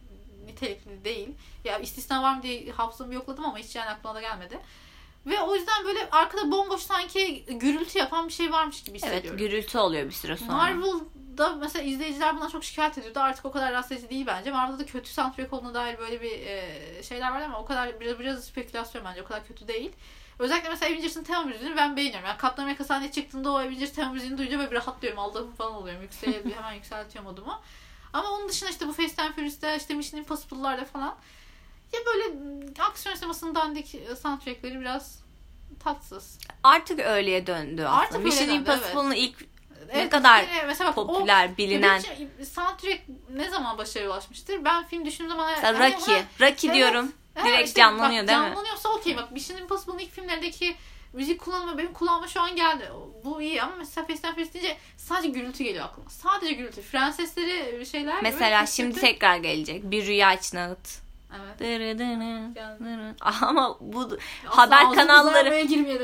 nitelikli 0.46 1.04
değil. 1.04 1.28
Ya 1.64 1.78
istisna 1.78 2.22
var 2.22 2.36
mı 2.36 2.42
diye 2.42 2.72
hafızamı 2.72 3.14
yokladım 3.14 3.44
ama 3.44 3.58
hiç 3.58 3.76
yani 3.76 3.90
aklıma 3.90 4.14
da 4.14 4.20
gelmedi. 4.20 4.58
Ve 5.26 5.40
o 5.40 5.54
yüzden 5.54 5.84
böyle 5.84 6.10
arkada 6.10 6.52
bomboş 6.52 6.80
sanki 6.80 7.44
gürültü 7.44 7.98
yapan 7.98 8.28
bir 8.28 8.32
şey 8.32 8.52
varmış 8.52 8.82
gibi 8.82 8.98
Evet 9.02 9.12
hissediyorum. 9.12 9.38
gürültü 9.38 9.78
oluyor 9.78 10.06
bir 10.06 10.14
süre 10.14 10.36
sonra. 10.36 10.52
Marvel'da 11.38 11.56
mesela 11.56 11.84
izleyiciler 11.84 12.34
bundan 12.34 12.48
çok 12.48 12.64
şikayet 12.64 12.98
ediyordu. 12.98 13.20
Artık 13.20 13.44
o 13.44 13.50
kadar 13.50 13.72
rahatsız 13.72 13.92
edici 13.92 14.10
değil 14.10 14.26
bence. 14.26 14.50
Marvel'da 14.50 14.78
da 14.78 14.86
kötü 14.86 15.10
soundtrack 15.10 15.52
olduğuna 15.52 15.74
dair 15.74 15.98
böyle 15.98 16.22
bir 16.22 16.30
e, 16.30 17.02
şeyler 17.02 17.30
var 17.30 17.40
ama 17.40 17.58
o 17.58 17.64
kadar 17.64 18.00
biraz, 18.00 18.18
biraz 18.18 18.44
spekülasyon 18.44 19.04
bence. 19.04 19.22
O 19.22 19.24
kadar 19.24 19.46
kötü 19.46 19.68
değil. 19.68 19.92
Özellikle 20.38 20.68
mesela 20.68 20.92
Avengers'ın 20.92 21.24
tema 21.24 21.44
müziğini 21.44 21.76
ben 21.76 21.96
beğeniyorum. 21.96 22.28
Yani 22.28 22.38
Captain 22.42 22.64
America 22.64 22.84
sahneye 22.84 23.12
çıktığında 23.12 23.50
o 23.50 23.54
Avengers 23.54 23.92
tema 23.92 24.12
müziğini 24.12 24.38
duyunca 24.38 24.58
böyle 24.58 24.70
bir 24.70 24.76
rahatlıyorum. 24.76 25.18
Allah'ım 25.18 25.52
falan 25.52 25.74
oluyorum. 25.74 26.02
Yüksel, 26.02 26.44
hemen 26.56 26.72
yükseltiyorum 26.72 27.30
modumu. 27.30 27.60
Ama 28.12 28.30
onun 28.30 28.48
dışında 28.48 28.70
işte 28.70 28.86
bu 28.88 28.92
Fast 28.92 29.18
and 29.18 29.34
Furious'ta 29.34 29.74
işte 29.74 29.94
Mission 29.94 30.18
Impossible'larda 30.18 30.84
falan 30.84 31.16
ya 31.92 32.00
böyle 32.06 32.34
aksiyon 32.78 33.16
sinemasının 33.16 33.54
dandik 33.54 33.94
e, 33.94 34.16
soundtrackleri 34.16 34.80
biraz 34.80 35.20
tatsız. 35.84 36.38
Artık 36.62 37.00
öyleye 37.00 37.46
döndü 37.46 37.82
aslında. 37.82 38.00
Artık 38.00 38.24
Mission 38.24 38.48
Impossible'ın 38.48 39.12
ilk 39.12 39.50
Evet, 39.92 40.10
kadar 40.10 40.40
müzikleri 40.40 40.66
mesela 40.66 40.90
bak, 40.90 40.98
o- 40.98 41.06
popüler, 41.06 41.56
bilinen. 41.56 42.02
Soundtrack 42.54 43.00
ne 43.34 43.50
zaman 43.50 43.78
başarıya 43.78 44.10
ulaşmıştır? 44.10 44.64
Ben 44.64 44.84
film 44.86 45.04
düşündüğüm 45.04 45.28
zaman 45.30 45.50
Mesela 45.50 45.78
hani 45.78 45.94
Rocky. 45.94 46.16
ona- 46.16 46.24
Rocky 46.48 46.72
Evet. 46.72 46.74
diyorum. 46.74 47.12
Ha, 47.34 47.46
Direkt 47.48 47.68
işte 47.68 47.80
canlanıyor 47.80 48.22
bak, 48.22 48.28
değil 48.28 48.40
mi? 48.40 48.44
Canlanıyorsa 48.46 48.88
okey 48.88 49.16
bak 49.16 49.32
Mission 49.32 49.58
Impossible'ın 49.58 49.98
ilk 49.98 50.12
filmlerindeki 50.12 50.76
müzik 51.12 51.40
kullanımı 51.40 51.78
benim 51.78 51.92
kulağıma 51.92 52.28
şu 52.28 52.40
an 52.40 52.56
geldi. 52.56 52.88
Bu 53.24 53.42
iyi 53.42 53.62
ama 53.62 53.72
mesela 53.78 54.06
Fast 54.06 54.24
and 54.24 54.32
Furious 54.34 54.54
deyince 54.54 54.76
sadece 54.96 55.28
gürültü 55.28 55.64
geliyor 55.64 55.84
aklıma. 55.84 56.10
Sadece 56.10 56.52
gürültü. 56.52 56.82
Fren 56.82 57.10
sesleri 57.10 57.86
şeyler. 57.86 58.22
Mesela 58.22 58.66
şimdi 58.66 59.00
tekrar 59.00 59.36
gelecek. 59.36 59.82
Bir 59.84 60.06
rüya 60.06 60.34
için 60.34 60.56
ağıt. 60.56 60.88
Evet. 61.36 61.58
Dırı. 62.80 63.14
Ama 63.20 63.76
bu 63.80 64.00
Aslında 64.00 64.18
haber 64.56 64.94
kanalları 64.94 65.50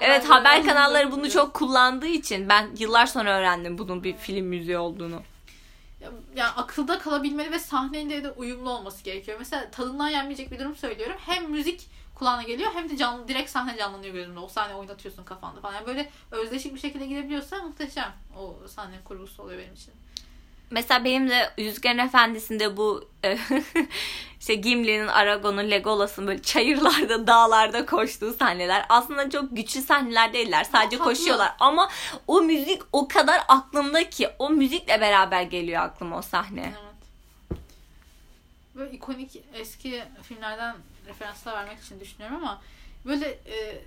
Evet 0.00 0.30
haber 0.30 0.64
kanalları 0.66 1.12
bunu 1.12 1.30
çok 1.30 1.54
kullandığı 1.54 2.06
için 2.06 2.48
ben 2.48 2.68
yıllar 2.78 3.06
sonra 3.06 3.38
öğrendim 3.38 3.78
bunun 3.78 4.04
bir 4.04 4.16
film 4.16 4.46
müziği 4.46 4.78
olduğunu. 4.78 5.22
Ya- 6.00 6.10
yani 6.36 6.50
akılda 6.50 6.98
kalabilmeli 6.98 7.52
ve 7.52 7.58
sahneyle 7.58 8.24
de 8.24 8.30
uyumlu 8.30 8.70
olması 8.70 9.04
gerekiyor. 9.04 9.36
Mesela 9.38 9.70
tadından 9.70 10.08
yenmeyecek 10.08 10.50
bir 10.50 10.58
durum 10.58 10.76
söylüyorum. 10.76 11.16
Hem 11.26 11.50
müzik 11.50 11.86
kulağına 12.14 12.42
geliyor 12.42 12.70
hem 12.74 12.88
de 12.90 12.96
canlı 12.96 13.28
direkt 13.28 13.50
sahne 13.50 13.76
canlanıyor 13.78 14.14
gözünde. 14.14 14.38
O 14.38 14.48
sahne 14.48 14.74
oynatıyorsun 14.74 15.24
kafanda 15.24 15.60
falan. 15.60 15.74
Yani 15.74 15.86
böyle 15.86 16.10
özdeşik 16.30 16.74
bir 16.74 16.80
şekilde 16.80 17.06
gidebiliyorsa 17.06 17.62
muhteşem. 17.62 18.12
O 18.38 18.68
sahne 18.68 18.96
kurgusu 19.04 19.42
oluyor 19.42 19.58
benim 19.58 19.74
için. 19.74 19.94
Mesela 20.70 21.04
benim 21.04 21.28
de 21.28 21.50
Yüzüklerin 21.58 21.98
Efendisi'nde 21.98 22.76
bu 22.76 23.08
e, 23.24 23.38
işte 24.46 24.54
Gimli'nin, 24.54 25.06
Aragon'un, 25.06 25.70
Legolas'ın 25.70 26.26
böyle 26.26 26.42
çayırlarda, 26.42 27.26
dağlarda 27.26 27.86
koştuğu 27.86 28.32
sahneler 28.32 28.86
aslında 28.88 29.30
çok 29.30 29.56
güçlü 29.56 29.82
sahneler 29.82 30.32
değiller. 30.32 30.64
Sadece 30.64 30.98
Tatlı. 30.98 31.12
koşuyorlar 31.12 31.52
ama 31.60 31.90
o 32.26 32.42
müzik 32.42 32.82
o 32.92 33.08
kadar 33.08 33.42
aklımda 33.48 34.10
ki 34.10 34.28
o 34.38 34.50
müzikle 34.50 35.00
beraber 35.00 35.42
geliyor 35.42 35.82
aklıma 35.82 36.18
o 36.18 36.22
sahne. 36.22 36.72
Evet. 36.80 37.60
Böyle 38.74 38.90
ikonik 38.90 39.42
eski 39.54 40.04
filmlerden 40.22 40.76
referanslar 41.06 41.54
vermek 41.54 41.78
için 41.78 42.00
düşünüyorum 42.00 42.36
ama 42.36 42.62
böyle 43.04 43.28
e, 43.28 43.82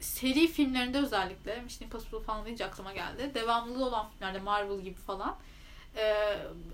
seri 0.00 0.48
filmlerinde 0.48 0.98
özellikle 0.98 1.60
Mission 1.60 1.86
Impossible 1.86 2.20
falan 2.20 2.44
deyince 2.44 2.66
aklıma 2.66 2.92
geldi. 2.92 3.30
Devamlılığı 3.34 3.84
olan 3.84 4.06
filmlerde 4.10 4.38
Marvel 4.38 4.80
gibi 4.80 5.00
falan 5.06 5.36
e, 5.96 6.14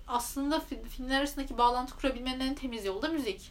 aslında 0.08 0.56
fi- 0.56 0.88
filmler 0.88 1.18
arasındaki 1.18 1.58
bağlantı 1.58 1.96
kurabilmenin 1.96 2.40
en 2.40 2.54
temiz 2.54 2.84
yolu 2.84 3.02
da 3.02 3.08
müzik. 3.08 3.50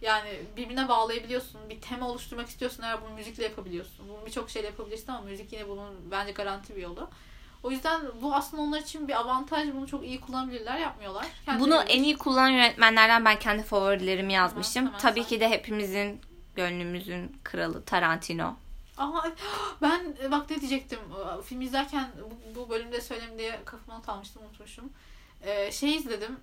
Yani 0.00 0.28
birbirine 0.56 0.88
bağlayabiliyorsun. 0.88 1.60
Bir 1.70 1.80
tema 1.80 2.08
oluşturmak 2.08 2.48
istiyorsun 2.48 2.82
eğer 2.82 3.02
bunu 3.02 3.14
müzikle 3.14 3.44
yapabiliyorsun. 3.44 4.08
Bunu 4.08 4.26
birçok 4.26 4.50
şeyle 4.50 4.66
yapabilirsin 4.66 5.12
ama 5.12 5.20
müzik 5.20 5.52
yine 5.52 5.68
bunun 5.68 6.10
bence 6.10 6.32
garanti 6.32 6.76
bir 6.76 6.82
yolu. 6.82 7.10
O 7.62 7.70
yüzden 7.70 8.00
bu 8.22 8.34
aslında 8.34 8.62
onlar 8.62 8.80
için 8.80 9.08
bir 9.08 9.20
avantaj. 9.20 9.68
Bunu 9.74 9.86
çok 9.86 10.04
iyi 10.04 10.20
kullanabilirler, 10.20 10.78
yapmıyorlar. 10.78 11.26
Kendileri 11.44 11.64
Bunu 11.70 11.82
en 11.82 12.02
iyi 12.02 12.16
kullanan 12.18 12.48
yönetmenlerden 12.48 13.24
ben 13.24 13.38
kendi 13.38 13.62
favorilerimi 13.62 14.32
yazmıştım. 14.32 14.86
hemen 14.86 14.98
Tabii 14.98 15.20
say. 15.20 15.28
ki 15.28 15.40
de 15.40 15.48
hepimizin 15.48 16.20
gönlümüzün 16.56 17.36
kralı 17.44 17.84
Tarantino. 17.84 18.56
Aha 19.00 19.32
ben 19.82 20.16
e, 20.24 20.30
bak 20.30 20.50
ne 20.50 20.60
diyecektim. 20.60 20.98
E, 21.38 21.42
Film 21.42 21.60
izlerken 21.60 22.08
bu, 22.30 22.60
bu 22.60 22.70
bölümde 22.70 23.00
söyleyeyim 23.00 23.38
diye 23.38 23.60
kafama 23.64 23.98
not 23.98 24.08
almıştım 24.08 24.42
unutmuşum. 24.42 24.92
Ee, 25.42 25.72
şey 25.72 25.96
izledim. 25.96 26.36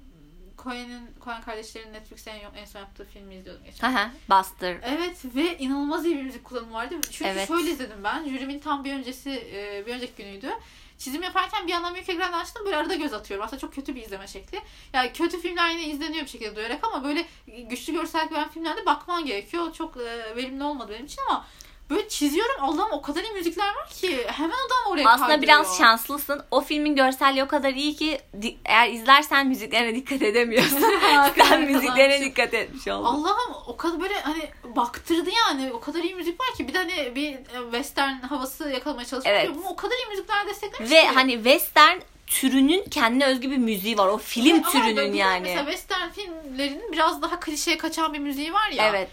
Coen'in 0.63 1.09
Coen 1.23 1.41
kardeşlerin 1.41 1.93
Netflix'te 1.93 2.31
en, 2.31 2.53
en 2.61 2.65
son 2.65 2.79
yaptığı 2.79 3.05
filmi 3.05 3.35
izliyordum 3.35 3.63
geçen. 3.65 3.91
Haha, 3.91 4.11
Buster. 4.29 4.77
Evet 4.83 5.17
ve 5.35 5.57
inanılmaz 5.57 6.05
iyi 6.05 6.17
bir 6.17 6.23
müzik 6.23 6.43
kullanımı 6.43 6.73
vardı. 6.73 6.95
Çünkü 7.11 7.31
Evet. 7.31 7.47
şöyle 7.47 7.69
izledim 7.71 8.03
ben. 8.03 8.29
Jürimin 8.29 8.59
tam 8.59 8.83
bir 8.83 8.93
öncesi, 8.93 9.31
e, 9.31 9.83
bir 9.87 9.93
önceki 9.93 10.13
günüydü. 10.23 10.49
Çizim 10.97 11.23
yaparken 11.23 11.67
bir 11.67 11.71
yandan 11.71 11.93
büyük 11.93 12.09
ekrandan 12.09 12.39
açtım 12.39 12.65
böyle 12.65 12.77
arada 12.77 12.95
göz 12.95 13.13
atıyorum. 13.13 13.45
Aslında 13.45 13.59
çok 13.59 13.73
kötü 13.73 13.95
bir 13.95 14.01
izleme 14.01 14.27
şekli. 14.27 14.61
Yani 14.93 15.13
kötü 15.13 15.41
filmler 15.41 15.69
yine 15.69 15.87
izleniyor 15.87 16.23
bir 16.23 16.29
şekilde 16.29 16.55
duyarak 16.55 16.83
ama 16.83 17.03
böyle 17.03 17.25
güçlü 17.69 17.93
görsellik 17.93 18.31
veren 18.31 18.49
filmlerde 18.49 18.85
bakman 18.85 19.25
gerekiyor. 19.25 19.73
Çok 19.73 19.97
verimli 20.35 20.63
olmadı 20.63 20.91
benim 20.93 21.05
için 21.05 21.21
ama 21.29 21.45
böyle 21.89 22.09
çiziyorum 22.09 22.55
Allah'ım 22.61 22.91
o 22.91 23.01
kadar 23.01 23.23
iyi 23.23 23.31
müzikler 23.33 23.67
var 23.67 23.89
ki 23.89 24.27
hemen 24.27 24.55
odan 24.65 24.91
oraya 24.91 25.09
Aslında 25.09 25.27
kaydırıyor. 25.27 25.59
biraz 25.59 25.77
şanslısın. 25.77 26.43
O 26.51 26.61
filmin 26.61 26.95
görselliği 26.95 27.43
o 27.43 27.47
kadar 27.47 27.69
iyi 27.73 27.95
ki 27.95 28.19
di- 28.41 28.57
eğer 28.65 28.89
izlersen 28.91 29.47
müziklerine 29.47 29.95
dikkat 29.95 30.21
edemiyorsun. 30.21 30.83
Sen 31.49 31.61
müziklerine 31.61 32.21
dikkat 32.21 32.53
etmiş 32.53 32.87
oldun. 32.87 33.05
Allah'ım 33.05 33.53
o 33.67 33.77
kadar 33.77 33.99
böyle 34.01 34.19
hani 34.19 34.49
baktırdı 34.75 35.29
yani 35.47 35.73
o 35.73 35.79
kadar 35.79 35.99
iyi 36.03 36.15
müzik 36.15 36.39
var 36.41 36.47
ki 36.57 36.67
bir 36.67 36.73
de 36.73 36.77
hani 36.77 37.15
bir 37.15 37.31
e, 37.33 37.39
western 37.71 38.13
havası 38.13 38.69
yakalamaya 38.69 39.05
çalışıyor. 39.05 39.35
Evet. 39.35 39.55
Bunu 39.55 39.65
o 39.67 39.75
kadar 39.75 39.95
iyi 39.95 40.09
müzikler 40.09 40.47
desteklemiş 40.47 40.91
Ve 40.91 41.01
ki. 41.01 41.07
hani 41.07 41.33
western 41.33 41.97
türünün 42.27 42.83
kendine 42.91 43.25
özgü 43.25 43.51
bir 43.51 43.57
müziği 43.57 43.97
var. 43.97 44.07
O 44.07 44.17
film 44.17 44.55
Ama 44.55 44.65
bir 44.67 44.71
türünün 44.71 45.13
de 45.13 45.17
yani. 45.17 45.39
Mesela 45.43 45.65
western 45.65 46.09
filmlerinin 46.09 46.91
biraz 46.91 47.21
daha 47.21 47.39
klişeye 47.39 47.77
kaçan 47.77 48.13
bir 48.13 48.19
müziği 48.19 48.53
var 48.53 48.69
ya. 48.71 48.87
Evet. 48.89 49.09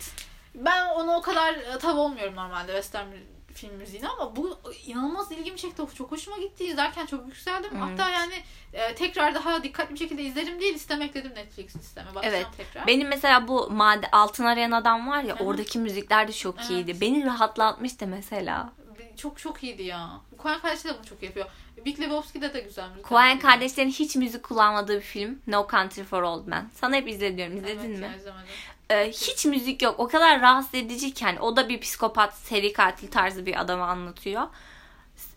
Ben 0.54 0.86
ona 0.88 1.16
o 1.16 1.22
kadar 1.22 1.54
e, 1.54 1.78
tav 1.78 1.96
olmuyorum 1.96 2.36
normalde 2.36 2.72
western 2.72 3.06
film 3.54 3.74
müziğine 3.76 4.08
ama 4.08 4.36
bu 4.36 4.58
inanılmaz 4.86 5.32
ilgimi 5.32 5.56
çekti. 5.56 5.82
Çok 5.94 6.12
hoşuma 6.12 6.38
gitti. 6.38 6.64
İzlerken 6.64 7.06
çok 7.06 7.26
yükseldim. 7.26 7.70
Evet. 7.72 7.82
Hatta 7.82 8.10
yani 8.10 8.34
e, 8.72 8.94
tekrar 8.94 9.34
daha 9.34 9.62
dikkatli 9.62 9.94
bir 9.94 9.98
şekilde 9.98 10.22
izlerim 10.22 10.60
değil 10.60 10.74
istemekledim 10.74 11.30
ekledim 11.30 11.44
Netflix 11.44 11.76
listeme. 11.76 12.14
Bakacağım 12.14 12.34
Evet. 12.34 12.46
tekrar. 12.56 12.86
Benim 12.86 13.08
mesela 13.08 13.48
bu 13.48 13.70
made 13.70 14.10
altın 14.12 14.44
arayan 14.44 14.70
adam 14.70 15.08
var 15.08 15.22
ya 15.22 15.40
hı. 15.40 15.44
oradaki 15.44 15.78
müzikler 15.78 16.28
de 16.28 16.32
çok 16.32 16.58
Evet. 16.58 16.70
iyiydi. 16.70 17.00
Beni 17.00 17.24
rahatlatmıştı 17.26 18.06
mesela. 18.06 18.72
Çok 19.16 19.38
çok 19.38 19.62
iyiydi 19.62 19.82
ya. 19.82 20.10
Coen 20.42 20.60
kardeşler 20.60 20.94
de 20.94 20.98
bunu 20.98 21.06
çok 21.06 21.22
yapıyor. 21.22 21.46
Big 21.84 22.00
Lebowski'de 22.00 22.54
de 22.54 22.60
güzel 22.60 22.88
müzik. 22.88 23.08
Coen 23.08 23.38
kardeşlerin 23.38 23.90
hiç 23.90 24.16
müzik 24.16 24.42
kullanmadığı 24.42 24.96
bir 24.96 25.00
film 25.00 25.42
No 25.46 25.66
Country 25.70 26.02
for 26.02 26.22
Old 26.22 26.46
Men. 26.46 26.70
Sana 26.74 26.96
hep 26.96 27.08
izlediyorum. 27.08 27.56
İzledin 27.56 27.88
evet, 27.88 27.98
mi? 27.98 28.04
ya, 28.04 28.16
izlemedim. 28.16 28.46
Ee, 28.90 29.10
hiç 29.10 29.44
müzik 29.44 29.82
yok. 29.82 29.94
O 30.00 30.08
kadar 30.08 30.40
rahatsız 30.40 30.74
edici 30.74 31.14
ki 31.14 31.24
hani 31.24 31.40
o 31.40 31.56
da 31.56 31.68
bir 31.68 31.80
psikopat, 31.80 32.34
seri 32.34 32.72
katil 32.72 33.10
tarzı 33.10 33.46
bir 33.46 33.60
adamı 33.60 33.84
anlatıyor. 33.84 34.42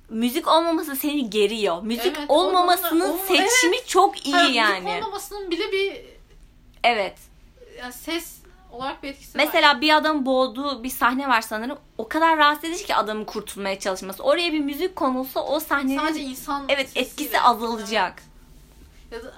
Müzik 0.09 0.47
olmaması 0.47 0.95
seni 0.95 1.29
geriyor. 1.29 1.81
Müzik 1.83 2.17
Evet, 2.17 2.29
olmamasının 2.29 3.09
olma- 3.09 3.23
seçimi 3.27 3.77
çok 3.87 4.25
iyi 4.25 4.35
Ha, 4.35 4.41
müzik 4.41 4.55
yani. 4.55 4.89
olmamasının 4.97 5.51
bile 5.51 5.71
bir 5.71 6.01
Evet. 6.83 7.17
yani 7.79 7.93
ses 7.93 8.37
olarak 8.71 9.03
bir 9.03 9.07
etkisi 9.09 9.37
var. 9.37 9.43
Mesela 9.45 9.81
bir 9.81 9.97
adam 9.97 10.25
boğduğu 10.25 10.83
bir 10.83 10.89
sahne 10.89 11.27
var 11.29 11.41
sanırım. 11.41 11.77
O 11.97 12.07
kadar 12.09 12.37
rahatsız 12.37 12.69
edici 12.69 12.85
ki 12.85 12.95
adamın 12.95 13.25
kurtulmaya 13.25 13.79
çalışması. 13.79 14.23
Oraya 14.23 14.53
bir 14.53 14.59
müzik 14.59 14.95
konulsa 14.95 15.39
o 15.39 15.59
sahnenin 15.59 15.97
Sadece 15.99 16.19
insan 16.23 16.65
evet 16.69 16.89
etkisi 16.95 17.39
azalacak. 17.41 18.23
Ya 19.11 19.23
da, 19.23 19.33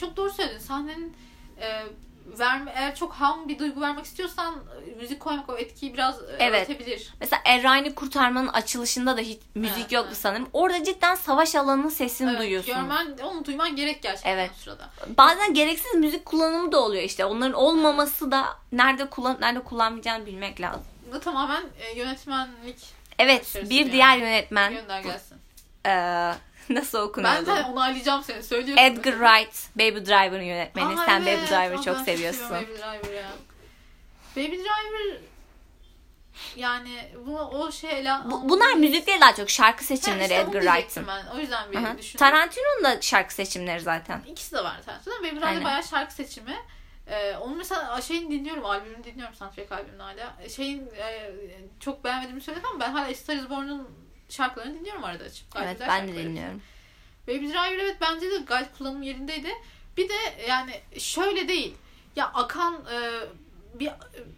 çok 0.00 0.16
doğru 0.16 0.30
söyledin. 0.32 0.58
Sahnenin 0.58 1.16
e, 1.60 1.82
verme, 2.26 2.72
eğer 2.76 2.94
çok 2.94 3.12
ham 3.12 3.48
bir 3.48 3.58
duygu 3.58 3.80
vermek 3.80 4.04
istiyorsan 4.04 4.54
e, 4.86 4.94
müzik 4.94 5.20
koymak 5.20 5.48
o 5.48 5.56
etkiyi 5.56 5.94
biraz 5.94 6.22
e, 6.22 6.36
Evet. 6.38 6.70
örtebilir. 6.70 7.12
Mesela 7.20 7.42
Errani 7.44 7.94
kurtarmanın 7.94 8.48
açılışında 8.48 9.16
da 9.16 9.20
hiç 9.20 9.38
müzik 9.54 9.78
Evet, 9.78 9.92
yoktu 9.92 10.08
evet. 10.10 10.18
sanırım. 10.20 10.48
Orada 10.52 10.84
cidden 10.84 11.14
savaş 11.14 11.54
alanının 11.54 11.88
sesini 11.88 12.30
Evet, 12.30 12.40
duyuyorsun. 12.40 12.74
Görmen, 12.74 13.18
onu 13.22 13.44
duyman 13.44 13.76
gerek 13.76 14.02
gerçekten 14.02 14.30
Evet. 14.30 14.50
o 14.54 14.60
sırada. 14.62 14.90
Bazen 15.18 15.54
gereksiz 15.54 15.94
müzik 15.94 16.24
kullanımı 16.26 16.72
da 16.72 16.80
oluyor 16.82 17.02
işte. 17.02 17.24
Onların 17.24 17.52
olmaması 17.54 18.30
da 18.30 18.44
nerede 18.72 19.10
kullan 19.10 19.36
nerede 19.40 19.60
kullanmayacağını 19.60 20.26
bilmek 20.26 20.60
lazım. 20.60 20.82
Bu 21.14 21.20
tamamen 21.20 21.62
e, 21.80 21.98
yönetmenlik 21.98 22.76
Evet, 23.18 23.54
bir 23.70 23.80
yani. 23.80 23.92
diğer 23.92 24.16
yönetmen 24.18 24.72
gönder 24.72 25.00
gelsin. 25.00 25.36
eee, 25.86 26.34
nasıl 26.74 26.98
Ben 26.98 27.02
okunuyordu? 27.04 27.46
de 27.46 27.62
onaylayacağım 27.72 28.24
seni. 28.24 28.42
Söylüyorsun. 28.42 28.84
Edgar 28.84 29.12
Wright, 29.12 29.54
Baby 29.76 30.06
Driver'ın 30.10 30.42
yönetmeni. 30.42 31.00
Aa, 31.00 31.04
Sen 31.06 31.22
evet. 31.22 31.38
Baby 31.38 31.54
Driver'ı 31.54 31.82
çok 31.82 31.98
ben 31.98 32.04
seviyorsun. 32.04 32.50
Baby 32.50 32.64
Driver 32.72 33.14
ya. 33.14 33.30
Baby 34.36 34.56
Driver 34.56 35.20
yani 36.56 37.08
bu 37.26 37.38
o 37.38 37.72
şey 37.72 37.90
ele 38.00 38.12
Bu, 38.24 38.48
bunlar 38.48 38.74
müzik 38.74 39.06
değil 39.06 39.20
daha 39.20 39.34
çok 39.34 39.50
şarkı 39.50 39.84
seçimleri 39.84 40.22
işte 40.22 40.34
Edgar 40.34 40.62
Wright'ın. 40.62 41.06
Ben. 41.06 41.26
O 41.36 41.38
yüzden 41.38 41.72
bir 41.72 41.76
Aha. 41.76 41.98
düşündüm. 41.98 42.18
Tarantino'nun 42.18 42.84
da 42.84 43.00
şarkı 43.00 43.34
seçimleri 43.34 43.80
zaten. 43.80 44.22
İkisi 44.26 44.52
de 44.52 44.64
var 44.64 44.82
Tarantino'da. 44.86 45.18
Baby 45.22 45.36
Driver 45.36 45.64
bayağı 45.64 45.82
şarkı 45.82 46.14
seçimi. 46.14 46.56
Ee, 47.06 47.36
onu 47.36 47.54
mesela 47.54 48.00
şeyin 48.00 48.30
dinliyorum, 48.30 48.64
albümünü 48.66 49.04
dinliyorum 49.04 49.34
soundtrack 49.34 49.72
albümünü 49.72 50.02
hala. 50.02 50.34
Şeyin 50.56 50.86
e, 50.96 51.32
çok 51.80 52.04
beğenmediğimi 52.04 52.40
söyledim 52.40 52.66
ama 52.70 52.80
ben 52.80 52.90
hala 52.92 53.14
Star 53.14 53.34
Is 53.36 53.50
Born'un 53.50 53.88
şarkılarını 54.28 54.78
dinliyorum 54.78 55.04
arada 55.04 55.24
açıp. 55.24 55.46
Evet 55.56 55.80
ben 55.88 56.08
de 56.08 56.14
dinliyorum. 56.14 56.62
Baby 57.28 57.46
Driver 57.46 57.78
evet 57.78 57.96
bence 58.00 58.30
de 58.30 58.36
gayet 58.36 58.78
kullanım 58.78 59.02
yerindeydi. 59.02 59.50
Bir 59.96 60.08
de 60.08 60.14
yani 60.48 60.80
şöyle 60.98 61.48
değil. 61.48 61.74
Ya 62.16 62.26
akan 62.26 62.74
e, 62.74 62.98
bir 63.74 63.90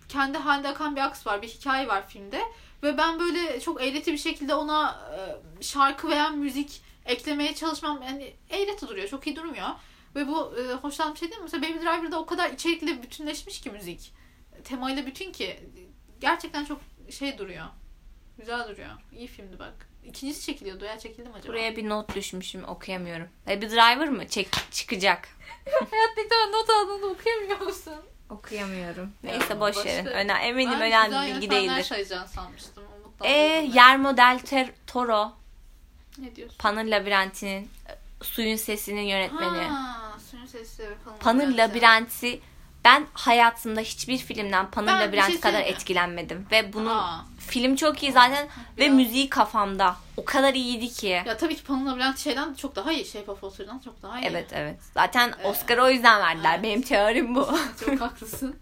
kendi 0.08 0.38
halinde 0.38 0.68
akan 0.68 0.96
bir 0.96 1.00
aks 1.00 1.26
var. 1.26 1.42
Bir 1.42 1.48
hikaye 1.48 1.88
var 1.88 2.08
filmde. 2.08 2.42
Ve 2.82 2.98
ben 2.98 3.20
böyle 3.20 3.60
çok 3.60 3.82
eğreti 3.82 4.12
bir 4.12 4.18
şekilde 4.18 4.54
ona 4.54 5.00
e, 5.16 5.62
şarkı 5.62 6.08
veya 6.08 6.30
müzik 6.30 6.82
eklemeye 7.06 7.54
çalışmam. 7.54 8.02
Yani 8.02 8.34
eğreti 8.50 8.88
duruyor. 8.88 9.08
Çok 9.08 9.26
iyi 9.26 9.36
durmuyor. 9.36 9.68
Ve 10.14 10.28
bu 10.28 10.54
e, 10.58 10.88
bir 10.88 11.18
şey 11.18 11.30
değil 11.30 11.40
mi? 11.40 11.42
Mesela 11.42 11.62
Baby 11.62 11.78
Driver'da 11.78 12.20
o 12.20 12.26
kadar 12.26 12.50
içerikle 12.50 13.02
bütünleşmiş 13.02 13.60
ki 13.60 13.70
müzik. 13.70 14.12
Temayla 14.64 15.06
bütün 15.06 15.32
ki. 15.32 15.60
Gerçekten 16.20 16.64
çok 16.64 16.80
şey 17.10 17.38
duruyor. 17.38 17.66
Güzel 18.38 18.68
duruyor. 18.68 18.88
İyi 19.12 19.26
filmdi 19.26 19.58
bak. 19.58 19.74
ikincisi 20.04 20.46
çekiliyordu 20.46 20.84
ya 20.84 20.98
çekildi 20.98 21.28
mi 21.28 21.34
acaba? 21.34 21.48
Buraya 21.52 21.76
bir 21.76 21.88
not 21.88 22.14
düşmüşüm 22.14 22.64
okuyamıyorum. 22.68 23.28
Baby 23.46 23.66
Driver 23.66 24.08
mı? 24.08 24.28
Çek 24.28 24.48
çıkacak. 24.70 25.28
Hayatta 25.90 26.20
ilk 26.22 26.30
defa 26.30 26.46
not 26.46 26.70
aldığında 26.70 27.06
okuyamıyor 27.06 27.60
musun? 27.60 27.94
Okuyamıyorum. 28.30 29.12
Ya, 29.22 29.32
Neyse 29.38 29.60
boş 29.60 29.76
verin. 29.86 30.06
Öne, 30.06 30.32
eminim 30.32 30.72
Ben 30.72 30.80
önemli 30.80 31.06
güzel 31.08 31.28
bir 31.28 31.34
bilgi 31.36 31.50
değildir. 31.50 31.82
sayacağını 31.82 32.28
sanmıştım. 32.28 32.84
Umut'tan 33.04 33.28
Ee, 33.28 33.32
duydum 33.32 33.54
ben. 33.54 33.66
Guillermo 33.66 34.16
del 34.16 34.38
Ter- 34.38 34.70
Toro. 34.86 35.32
Ne 36.18 36.36
diyorsun? 36.36 36.56
Panır 36.58 36.84
Labirenti'nin 36.84 37.62
e, 37.88 38.24
Suyun 38.24 38.56
Sesi'nin 38.56 39.00
yönetmeni. 39.02 39.58
Ha, 39.64 40.12
suyun 40.30 40.46
sesi 40.46 40.88
Panır 41.20 41.42
Labirenti. 41.42 41.58
Labirenti 41.58 42.40
ben 42.86 43.06
hayatımda 43.12 43.80
hiçbir 43.80 44.18
filmden 44.18 44.70
Panır 44.70 44.86
Ben 44.88 44.98
bir 45.00 45.06
Labirenti 45.06 45.32
şey 45.32 45.40
kadar 45.40 45.60
etkilenmedim. 45.60 46.46
Ve 46.50 46.72
bunun 46.72 46.86
Aa. 46.96 47.24
film 47.38 47.76
çok 47.76 48.02
iyi 48.02 48.12
zaten 48.12 48.46
ve 48.46 48.80
Biraz- 48.80 48.94
müziği 48.94 49.28
kafamda. 49.30 49.96
O 50.16 50.24
kadar 50.24 50.54
iyiydi 50.54 50.88
ki. 50.88 51.22
Ya 51.26 51.36
tabii 51.36 51.56
ki 51.56 51.64
Panır 51.64 51.90
Labirenti 51.92 52.22
şeyden 52.22 52.54
çok 52.54 52.76
daha 52.76 52.92
iyi. 52.92 53.04
Shape 53.04 53.30
of 53.30 53.40
Water'dan 53.40 53.78
çok 53.78 54.02
daha 54.02 54.20
iyi. 54.20 54.26
Evet 54.26 54.46
evet. 54.52 54.76
Zaten 54.94 55.32
Ee, 55.42 55.46
Oscar'ı 55.48 55.82
o 55.84 55.88
yüzden 55.90 56.20
verdiler. 56.20 56.50
evet. 56.54 56.62
Benim 56.62 56.82
teorim 56.82 57.34
bu. 57.34 57.58
Çok 57.84 58.00
haklısın. 58.00 58.56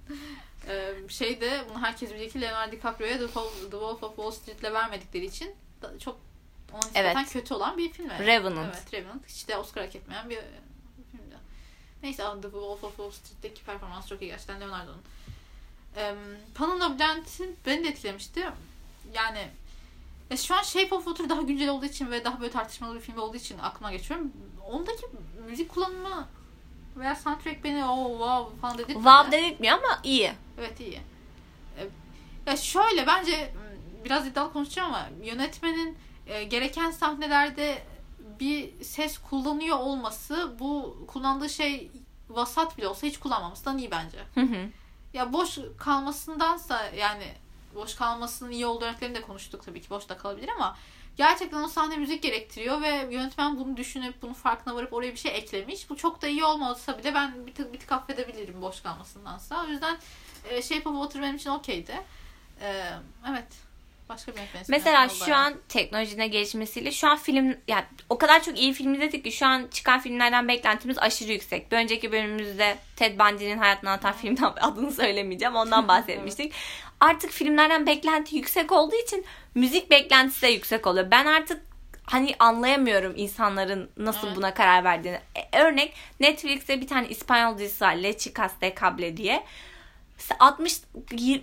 Ee, 0.69 0.95
şeyde 1.09 1.61
bunu 1.71 1.83
herkes 1.83 2.15
bilir 2.15 2.31
ki 2.31 2.41
Leonardo 2.41 2.73
DiCaprio'ya 2.73 3.19
The, 3.19 3.25
Wolf- 3.25 4.05
of 4.05 4.17
Wall 4.17 4.31
Street'le 4.31 4.73
vermedikleri 4.75 5.25
için 5.25 5.55
çok 6.05 6.17
ona 6.73 6.81
Evet. 6.95 7.17
kötü 7.33 7.55
olan 7.55 7.79
bir 7.79 7.93
film. 7.93 8.11
yani. 8.11 8.27
Revenant. 8.27 8.75
Evet 8.75 8.95
Revenant. 8.95 9.27
Hiç 9.29 9.49
de 9.49 9.57
Oscar 9.57 9.85
hak 9.85 9.97
etmeyen 9.97 10.31
bir. 10.31 10.39
Neyse 12.05 12.23
The 12.43 12.51
Wolf 12.51 12.85
of 12.85 12.97
Wall 12.97 13.11
Street'teki 13.11 13.65
performans 13.65 14.09
çok 14.09 14.23
iyi 14.23 14.27
gerçekten 14.27 14.61
Leonardo'nun. 14.61 15.03
Ee, 15.97 16.15
Pan'ın 16.55 16.81
Labirenti 16.81 17.51
beni 17.67 17.85
de 17.85 17.89
etkilemişti. 17.89 18.49
Yani 19.15 19.49
e, 20.31 20.37
şu 20.37 20.55
an 20.55 20.63
Shape 20.63 20.95
of 20.95 21.05
Water 21.05 21.29
daha 21.29 21.43
güncel 21.43 21.69
olduğu 21.69 21.85
için 21.85 22.11
ve 22.11 22.25
daha 22.25 22.41
böyle 22.41 22.53
tartışmalı 22.53 22.95
bir 22.95 23.01
film 23.01 23.19
olduğu 23.19 23.37
için 23.37 23.59
aklıma 23.59 23.93
geçiyorum. 23.93 24.33
Ondaki 24.71 25.03
müzik 25.47 25.69
kullanımı 25.69 26.29
veya 26.97 27.17
soundtrack 27.17 27.65
beni 27.65 27.85
o 27.85 28.09
wow 28.11 28.61
falan 28.61 28.75
dedirtmedi. 28.79 28.99
Wow 28.99 29.33
dedirtmiyor 29.33 29.79
ama 29.79 30.01
iyi. 30.05 30.33
Evet 30.59 30.81
iyi. 30.81 31.01
Ee, 31.79 31.89
Ya 32.47 32.57
şöyle 32.57 33.07
bence 33.07 33.53
biraz 34.05 34.27
iddialı 34.27 34.53
konuşacağım 34.53 34.95
ama 34.95 35.09
yönetmenin 35.23 35.99
e, 36.27 36.45
gereken 36.45 36.91
sahnelerde 36.91 37.83
bir 38.41 38.85
ses 38.85 39.19
kullanıyor 39.19 39.79
olması 39.79 40.57
bu 40.59 41.05
kullandığı 41.07 41.49
şey 41.49 41.91
vasat 42.29 42.79
bile 42.79 42.89
olsa 42.89 43.07
hiç 43.07 43.19
kullanmamasından 43.19 43.79
iyi 43.79 43.91
bence. 43.91 44.19
Hı 44.35 44.41
hı. 44.41 44.69
Ya 45.13 45.33
boş 45.33 45.59
kalmasındansa 45.79 46.87
yani 46.87 47.33
boş 47.75 47.95
kalmasının 47.95 48.51
iyi 48.51 48.67
olduğu 48.67 48.85
örneklerini 48.85 49.15
de 49.15 49.23
konuştuk 49.23 49.65
tabii 49.65 49.81
ki 49.81 49.91
boş 49.91 50.09
da 50.09 50.17
kalabilir 50.17 50.49
ama 50.49 50.77
gerçekten 51.17 51.63
o 51.63 51.69
sahne 51.69 51.97
müzik 51.97 52.23
gerektiriyor 52.23 52.83
ve 52.83 53.09
yönetmen 53.11 53.59
bunu 53.59 53.77
düşünüp 53.77 54.23
bunun 54.23 54.33
farkına 54.33 54.75
varıp 54.75 54.93
oraya 54.93 55.13
bir 55.13 55.19
şey 55.19 55.37
eklemiş. 55.37 55.91
Bu 55.91 55.97
çok 55.97 56.23
da 56.23 56.29
iyi 56.29 56.45
olmasa 56.45 56.99
bile 56.99 57.15
ben 57.15 57.47
bir 57.47 57.55
tık, 57.55 57.73
bir 57.73 57.79
tık 57.79 57.93
affedebilirim 57.93 58.63
boş 58.63 58.81
kalmasındansa. 58.81 59.65
O 59.65 59.69
yüzden 59.69 59.99
e, 60.51 60.63
Shape 60.63 60.89
of 60.89 61.03
Water 61.03 61.23
benim 61.23 61.37
için 61.37 61.51
okeydi. 61.51 62.03
E, 62.61 62.91
evet. 63.31 63.49
Başka 64.09 64.33
bir 64.33 64.39
ismi 64.39 64.61
Mesela 64.69 65.09
şu 65.09 65.35
an 65.35 65.55
teknolojinin 65.69 66.31
gelişmesiyle 66.31 66.93
şu 66.93 67.09
an 67.09 67.17
film 67.17 67.57
yani 67.69 67.85
o 68.09 68.19
kadar 68.19 68.43
çok 68.43 68.59
iyi 68.59 68.73
film 68.73 68.95
izledik 68.95 69.25
ki 69.25 69.33
şu 69.33 69.47
an 69.47 69.67
çıkan 69.71 70.01
filmlerden 70.01 70.49
beklentimiz 70.49 70.99
aşırı 70.99 71.33
yüksek. 71.33 71.73
Bir 71.73 71.77
önceki 71.77 72.13
bölümümüzde 72.13 72.77
Ted 72.97 73.19
Bundy'nin 73.19 73.59
hayatını 73.59 73.91
anlatan 73.91 74.13
filmden 74.13 74.53
adını 74.61 74.93
söylemeyeceğim. 74.93 75.57
Ondan 75.57 75.89
bahsetmiştik. 75.89 76.53
Artık 77.01 77.31
filmlerden 77.31 77.87
beklenti 77.87 78.37
yüksek 78.37 78.73
olduğu 78.73 78.97
için 78.97 79.25
müzik 79.55 79.91
beklentisi 79.91 80.43
de 80.43 80.49
yüksek 80.49 80.87
oluyor. 80.87 81.11
Ben 81.11 81.27
artık 81.27 81.61
hani 82.07 82.35
anlayamıyorum 82.39 83.13
insanların 83.17 83.91
nasıl 83.97 84.27
Evet. 84.27 84.37
buna 84.37 84.55
karar 84.55 84.85
verdiğini. 84.85 85.19
E, 85.35 85.59
örnek 85.63 85.95
Netflix'te 86.21 86.81
bir 86.81 86.87
tane 86.87 87.09
İspanyol 87.09 87.59
dizisi 87.59 87.85
var. 87.85 87.97
Le 87.97 88.19
Chicas 88.19 88.53
de 88.61 88.75
Cable 88.81 89.17
diye. 89.17 89.45
İşte 90.19 90.37
60 90.39 90.81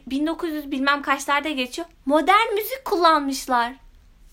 1900 0.07 0.71
bilmem 0.71 1.01
kaçlarda 1.01 1.49
geçiyor. 1.49 1.87
Modern 2.05 2.53
müzik 2.53 2.85
kullanmışlar. 2.85 3.73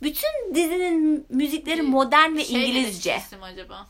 Bütün 0.02 0.54
dizinin 0.54 1.26
müzikleri 1.28 1.82
modern 1.82 2.36
ve 2.36 2.44
Şey 2.44 2.70
İngilizce. 2.70 3.22
acaba? 3.42 3.86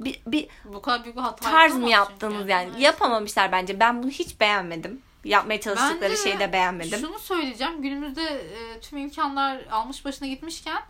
Bir, 0.00 0.20
bir 0.26 0.48
Bu 0.64 0.82
kadar 0.82 1.04
büyük 1.04 1.16
bir 1.16 1.22
hata 1.22 1.50
tarz 1.50 1.76
mı 1.76 1.90
yaptınız 1.90 2.48
yani? 2.48 2.68
Evet. 2.72 2.80
Yapamamışlar 2.80 3.52
bence. 3.52 3.80
Ben 3.80 4.02
bunu 4.02 4.10
hiç 4.10 4.40
beğenmedim. 4.40 5.02
Yapmaya 5.24 5.60
çalıştıkları 5.60 6.16
şeyi 6.16 6.38
de 6.38 6.52
beğenmedim. 6.52 7.00
Şunu 7.00 7.18
söyleyeceğim. 7.18 7.82
Günümüzde 7.82 8.22
e, 8.22 8.80
tüm 8.80 8.98
imkanlar 8.98 9.66
almış 9.70 10.04
başına 10.04 10.28
gitmişken 10.28 10.82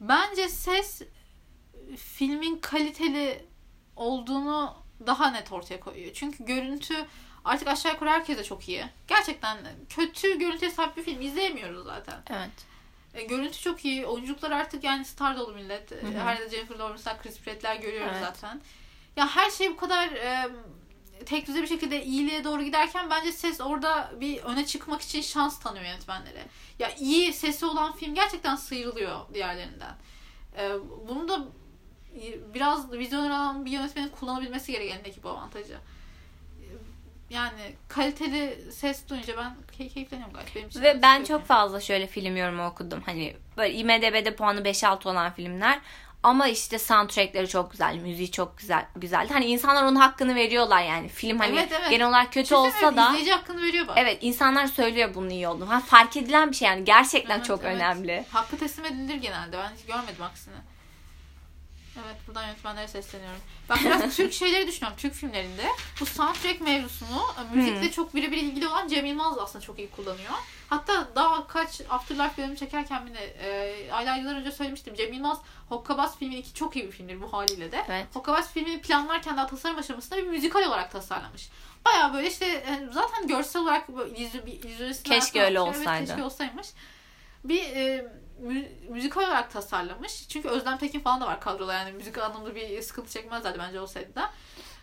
bence 0.00 0.48
ses 0.48 1.02
e, 1.02 1.06
filmin 1.96 2.58
kaliteli 2.58 3.44
olduğunu 3.96 4.74
daha 5.06 5.30
net 5.30 5.52
ortaya 5.52 5.80
koyuyor. 5.80 6.12
Çünkü 6.14 6.44
görüntü 6.44 6.94
artık 7.46 7.68
aşağı 7.68 7.92
yukarı 7.92 8.10
herkese 8.10 8.44
çok 8.44 8.68
iyi. 8.68 8.84
Gerçekten 9.08 9.58
kötü 9.88 10.38
görüntüye 10.38 10.70
sahip 10.70 10.96
bir 10.96 11.02
film 11.02 11.20
izleyemiyoruz 11.20 11.84
zaten. 11.84 12.22
Evet. 12.30 12.50
E, 13.14 13.22
görüntü 13.22 13.58
çok 13.58 13.84
iyi. 13.84 14.06
Oyunculuklar 14.06 14.50
artık 14.50 14.84
yani 14.84 15.04
star 15.04 15.36
dolu 15.38 15.54
millet. 15.54 15.90
Hı 15.90 15.94
hı. 15.94 16.18
Her 16.18 16.36
yerde 16.36 16.56
Jennifer 16.56 16.78
Lawrence'lar, 16.78 17.22
Chris 17.22 17.40
Pratt'ler 17.40 17.76
görüyoruz 17.76 18.12
Evet. 18.12 18.22
zaten. 18.22 18.60
Ya 19.16 19.28
her 19.36 19.50
şey 19.50 19.70
bu 19.70 19.76
kadar 19.76 20.08
e, 20.08 20.48
tek 21.26 21.46
düze 21.46 21.62
bir 21.62 21.66
şekilde 21.66 22.04
iyiliğe 22.04 22.44
doğru 22.44 22.62
giderken 22.62 23.10
bence 23.10 23.32
ses 23.32 23.60
orada 23.60 24.12
bir 24.20 24.42
öne 24.42 24.66
çıkmak 24.66 25.02
için 25.02 25.20
şans 25.20 25.58
tanıyor 25.58 25.84
yönetmenlere. 25.84 26.44
Ya 26.78 26.94
iyi 26.94 27.32
sesi 27.32 27.66
olan 27.66 27.92
film 27.92 28.14
gerçekten 28.14 28.56
sıyrılıyor 28.56 29.20
diğerlerinden. 29.34 29.94
E, 30.58 30.70
bunu 31.08 31.28
da 31.28 31.44
biraz 32.54 32.92
vizyoner 32.92 33.30
olan 33.30 33.64
bir 33.64 33.70
yönetmenin 33.70 34.08
kullanabilmesi 34.08 34.72
gerekenindeki 34.72 35.22
bu 35.22 35.28
avantajı. 35.28 35.78
Yani 37.30 37.74
kaliteli 37.88 38.58
ses 38.72 39.08
duyunca 39.08 39.36
ben 39.36 39.56
key- 39.78 39.88
keyifleniyorum 39.88 40.34
gayet. 40.34 40.54
Benim 40.56 40.68
için 40.68 40.82
Ve 40.82 41.02
ben 41.02 41.24
çok 41.24 41.46
fazla 41.46 41.80
şöyle 41.80 42.06
film 42.06 42.36
yorumu 42.36 42.66
okudum. 42.66 43.02
Hani 43.06 43.36
böyle 43.56 43.74
IMDB'de 43.74 44.34
puanı 44.36 44.60
5-6 44.60 45.08
olan 45.08 45.32
filmler. 45.32 45.78
Ama 46.22 46.48
işte 46.48 46.78
soundtrackleri 46.78 47.48
çok 47.48 47.70
güzel, 47.72 47.96
müziği 47.96 48.30
çok 48.30 48.58
güzel 48.58 48.86
güzeldi. 48.96 49.32
Hani 49.32 49.44
insanlar 49.44 49.82
onun 49.82 49.96
hakkını 49.96 50.34
veriyorlar 50.34 50.82
yani. 50.82 51.08
Film 51.08 51.38
hani 51.38 51.58
Evet, 51.58 51.72
evet. 51.80 51.90
genel 51.90 52.08
olarak 52.08 52.26
kötü 52.32 52.44
Düşünsene, 52.54 52.66
olsa 52.86 52.96
da 52.96 53.08
izleyici 53.08 53.32
hakkını 53.32 53.62
veriyor 53.62 53.88
bak. 53.88 53.94
evet 53.98 54.18
insanlar 54.20 54.66
söylüyor 54.66 55.10
bunun 55.14 55.30
iyi 55.30 55.48
olduğunu. 55.48 55.70
Ha 55.70 55.80
fark 55.80 56.16
edilen 56.16 56.50
bir 56.50 56.56
şey 56.56 56.68
yani 56.68 56.84
gerçekten 56.84 57.36
Evet, 57.36 57.46
çok 57.46 57.60
evet. 57.64 57.76
önemli. 57.76 58.24
Hakkı 58.30 58.58
teslim 58.58 58.84
edilir 58.84 59.14
genelde. 59.14 59.58
Ben 59.58 59.70
hiç 59.78 59.84
görmedim 59.86 60.22
aksine. 60.22 60.54
Evet 62.04 62.16
buradan 62.26 62.46
yönetmenlere 62.46 62.88
sesleniyorum. 62.88 63.40
Ben 63.70 63.78
biraz 63.84 64.16
Türk 64.16 64.32
şeyleri 64.32 64.66
düşünüyorum. 64.66 64.98
Türk 65.00 65.14
filmlerinde 65.14 65.66
bu 66.00 66.06
soundtrack 66.06 66.60
mevzusunu 66.60 67.22
e, 67.40 67.56
müzikle 67.56 67.90
çok 67.90 68.14
birebir 68.14 68.36
ilgili 68.36 68.68
olan 68.68 68.88
Cem 68.88 69.06
Yılmaz 69.06 69.38
aslında 69.38 69.64
çok 69.64 69.78
iyi 69.78 69.90
kullanıyor. 69.90 70.30
Hatta 70.70 71.08
daha 71.14 71.46
kaç 71.46 71.80
Afterlife 71.90 72.42
bölümü 72.42 72.56
çekerken 72.56 73.06
bile 73.06 73.20
e, 73.24 73.92
aylar 73.92 74.16
yıllar 74.18 74.34
önce 74.36 74.52
söylemiştim. 74.52 74.94
Cem 74.94 75.12
Yılmaz 75.12 75.38
Hokkabaz 75.68 76.18
filminin 76.18 76.42
ki 76.42 76.54
çok 76.54 76.76
iyi 76.76 76.86
bir 76.86 76.92
filmdir 76.92 77.22
bu 77.22 77.32
haliyle 77.32 77.72
de. 77.72 77.84
Evet. 77.88 78.06
Hokkabaz 78.14 78.52
filmini 78.52 78.80
planlarken 78.80 79.36
daha 79.36 79.46
tasarım 79.46 79.78
aşamasında 79.78 80.16
bir 80.18 80.26
müzikal 80.26 80.62
olarak 80.62 80.92
tasarlamış. 80.92 81.48
Baya 81.84 82.14
böyle 82.14 82.28
işte 82.28 82.46
e, 82.46 82.88
zaten 82.92 83.26
görsel 83.28 83.62
olarak 83.62 83.88
bir 83.88 84.16
izleyicisi 84.16 85.02
Keşke 85.02 85.42
öyle 85.42 85.58
Evet, 85.58 85.68
olsaydı. 85.68 86.06
keşke 86.06 86.22
olsaymış. 86.22 86.66
Bir 87.44 87.62
e, 87.62 88.12
mü- 88.40 88.68
müzikal 88.88 89.22
olarak 89.22 89.50
tasarlamış. 89.52 90.28
Çünkü 90.28 90.48
Özlem 90.48 90.78
Tekin 90.78 91.00
falan 91.00 91.20
da 91.20 91.26
var 91.26 91.40
kadroda 91.40 91.72
yani 91.74 91.92
müzik 91.92 92.18
anlamda 92.18 92.54
bir 92.54 92.82
sıkıntı 92.82 93.10
çekmezlerdi 93.12 93.58
bence 93.58 93.80
olsaydı 93.80 94.14
da. 94.14 94.30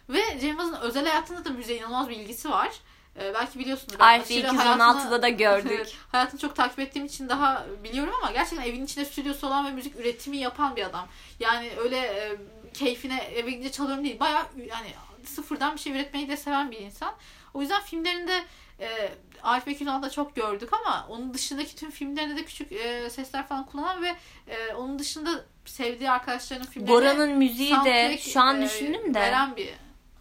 Ve 0.09 0.21
Cem 0.39 0.49
Yılmaz'ın 0.49 0.75
özel 0.81 1.05
hayatında 1.05 1.45
da 1.45 1.49
müziğe 1.49 1.77
inanılmaz 1.77 2.09
bir 2.09 2.15
ilgisi 2.15 2.49
var. 2.49 2.71
E, 3.19 3.33
belki 3.33 3.59
biliyorsunuz. 3.59 3.95
aşırı 4.21 4.47
216'da 4.69 5.21
da 5.21 5.29
gördük. 5.29 5.69
Hayatını 6.11 6.39
çok 6.39 6.55
takip 6.55 6.79
ettiğim 6.79 7.05
için 7.05 7.29
daha 7.29 7.65
biliyorum 7.83 8.13
ama 8.21 8.31
gerçekten 8.31 8.65
evin 8.65 8.85
içinde 8.85 9.05
stüdyosu 9.05 9.47
olan 9.47 9.65
ve 9.65 9.71
müzik 9.71 9.95
üretimi 9.95 10.37
yapan 10.37 10.75
bir 10.75 10.83
adam. 10.83 11.07
Yani 11.39 11.71
öyle 11.77 11.97
e, 11.97 12.37
keyfine 12.73 13.17
eve 13.23 13.51
gidince 13.51 13.71
çalıyorum 13.71 14.03
değil. 14.03 14.19
Baya 14.19 14.45
yani 14.57 14.87
sıfırdan 15.25 15.75
bir 15.75 15.79
şey 15.79 15.93
üretmeyi 15.93 16.29
de 16.29 16.37
seven 16.37 16.71
bir 16.71 16.79
insan. 16.79 17.13
O 17.53 17.61
yüzden 17.61 17.81
filmlerinde 17.81 18.43
e, 18.79 19.09
Arif 19.43 19.67
Bekir'den 19.67 20.09
çok 20.09 20.35
gördük 20.35 20.69
ama 20.73 21.07
onun 21.09 21.33
dışındaki 21.33 21.75
tüm 21.75 21.91
filmlerinde 21.91 22.35
de 22.35 22.45
küçük 22.45 22.71
e, 22.71 23.09
sesler 23.09 23.47
falan 23.47 23.65
kullanan 23.65 24.03
ve 24.03 24.15
e, 24.47 24.73
onun 24.73 24.99
dışında 24.99 25.45
sevdiği 25.65 26.11
arkadaşlarının 26.11 26.65
filmlerine 26.65 26.95
Gora'nın 26.95 27.37
müziği 27.37 27.75
de 27.85 28.17
şu 28.17 28.41
an 28.41 28.61
e, 28.61 28.65
düşündüm 28.65 29.13
de 29.13 29.19
Veren 29.19 29.55
bir 29.55 29.69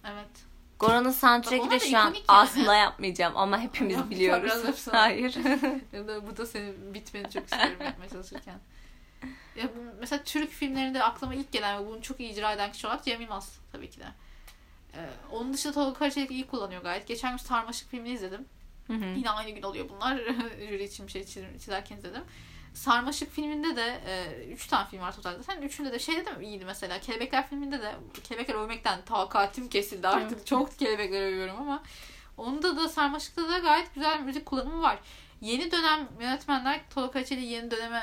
evet. 0.04 0.52
Gora'nın 0.78 1.10
soundtrack'i 1.10 1.70
de 1.70 1.80
şu 1.80 1.98
an 1.98 2.04
yani. 2.04 2.18
aslında 2.28 2.74
yapmayacağım 2.74 3.36
ama 3.36 3.58
hepimiz 3.58 3.96
Yapacağım, 3.96 4.10
biliyoruz. 4.10 4.86
Hayır. 4.92 5.34
Ya 5.92 6.08
da 6.36 6.46
senin 6.46 6.94
bitmeni 6.94 7.30
çok 7.30 7.44
istiyorum 7.44 7.84
yapmaya 7.84 8.08
çalışırken. 8.08 8.58
Ya 9.56 9.64
bu, 9.64 9.80
mesela 10.00 10.22
Türk 10.24 10.50
filmlerinde 10.50 11.02
aklıma 11.02 11.34
ilk 11.34 11.52
gelen 11.52 11.82
ve 11.82 11.86
bunu 11.86 12.02
çok 12.02 12.20
iyi 12.20 12.32
icra 12.32 12.52
eden 12.52 12.72
kişi 12.72 12.86
olarak 12.86 13.04
Cem 13.04 13.20
Yılmaz 13.20 13.58
tabii 13.72 13.90
ki 13.90 14.00
de. 14.00 14.06
Ee, 14.94 15.08
onun 15.32 15.52
dışında 15.52 15.72
Tolga 15.72 15.98
Karaçelik 15.98 16.30
iyi 16.30 16.46
kullanıyor 16.46 16.82
gayet. 16.82 17.06
Geçen 17.06 17.30
gün 17.30 17.36
Sarmaşık 17.36 17.90
filmini 17.90 18.12
izledim. 18.12 18.46
Hı 18.86 18.92
hı. 18.92 19.04
Yine 19.04 19.30
aynı 19.30 19.50
gün 19.50 19.62
oluyor 19.62 19.88
bunlar. 19.88 20.16
Jüri 20.68 20.84
için 20.84 21.06
bir 21.06 21.12
şey 21.12 21.22
çiz- 21.22 21.58
çizerken 21.58 21.96
izledim. 21.96 22.22
Sarmaşık 22.74 23.30
filminde 23.32 23.76
de 23.76 24.00
3 24.52 24.66
e, 24.66 24.68
tane 24.68 24.88
film 24.88 25.00
var 25.00 25.16
totalde. 25.16 25.42
Sen 25.42 25.62
üçünde 25.62 25.92
de 25.92 25.98
şeyde 25.98 26.26
de 26.26 26.32
mi 26.32 26.46
iyiydi 26.46 26.64
mesela. 26.64 27.00
Kelebekler 27.00 27.48
filminde 27.48 27.82
de 27.82 27.94
Kelebekler 28.24 28.54
övmekten 28.54 29.04
takatim 29.04 29.68
kesildi 29.68 30.08
artık. 30.08 30.32
Evet. 30.32 30.46
Çok 30.46 30.78
kelebekler 30.78 31.22
övüyorum 31.22 31.56
ama 31.60 31.82
onda 32.36 32.76
da 32.76 32.88
Sarmaşık'ta 32.88 33.48
da 33.48 33.58
gayet 33.58 33.94
güzel 33.94 34.20
müzik 34.20 34.46
kullanımı 34.46 34.82
var. 34.82 34.98
Yeni 35.40 35.70
dönem 35.70 36.08
yönetmenler 36.20 36.80
Tolga 36.90 37.10
Kaçeli 37.10 37.44
yeni 37.44 37.70
döneme 37.70 38.02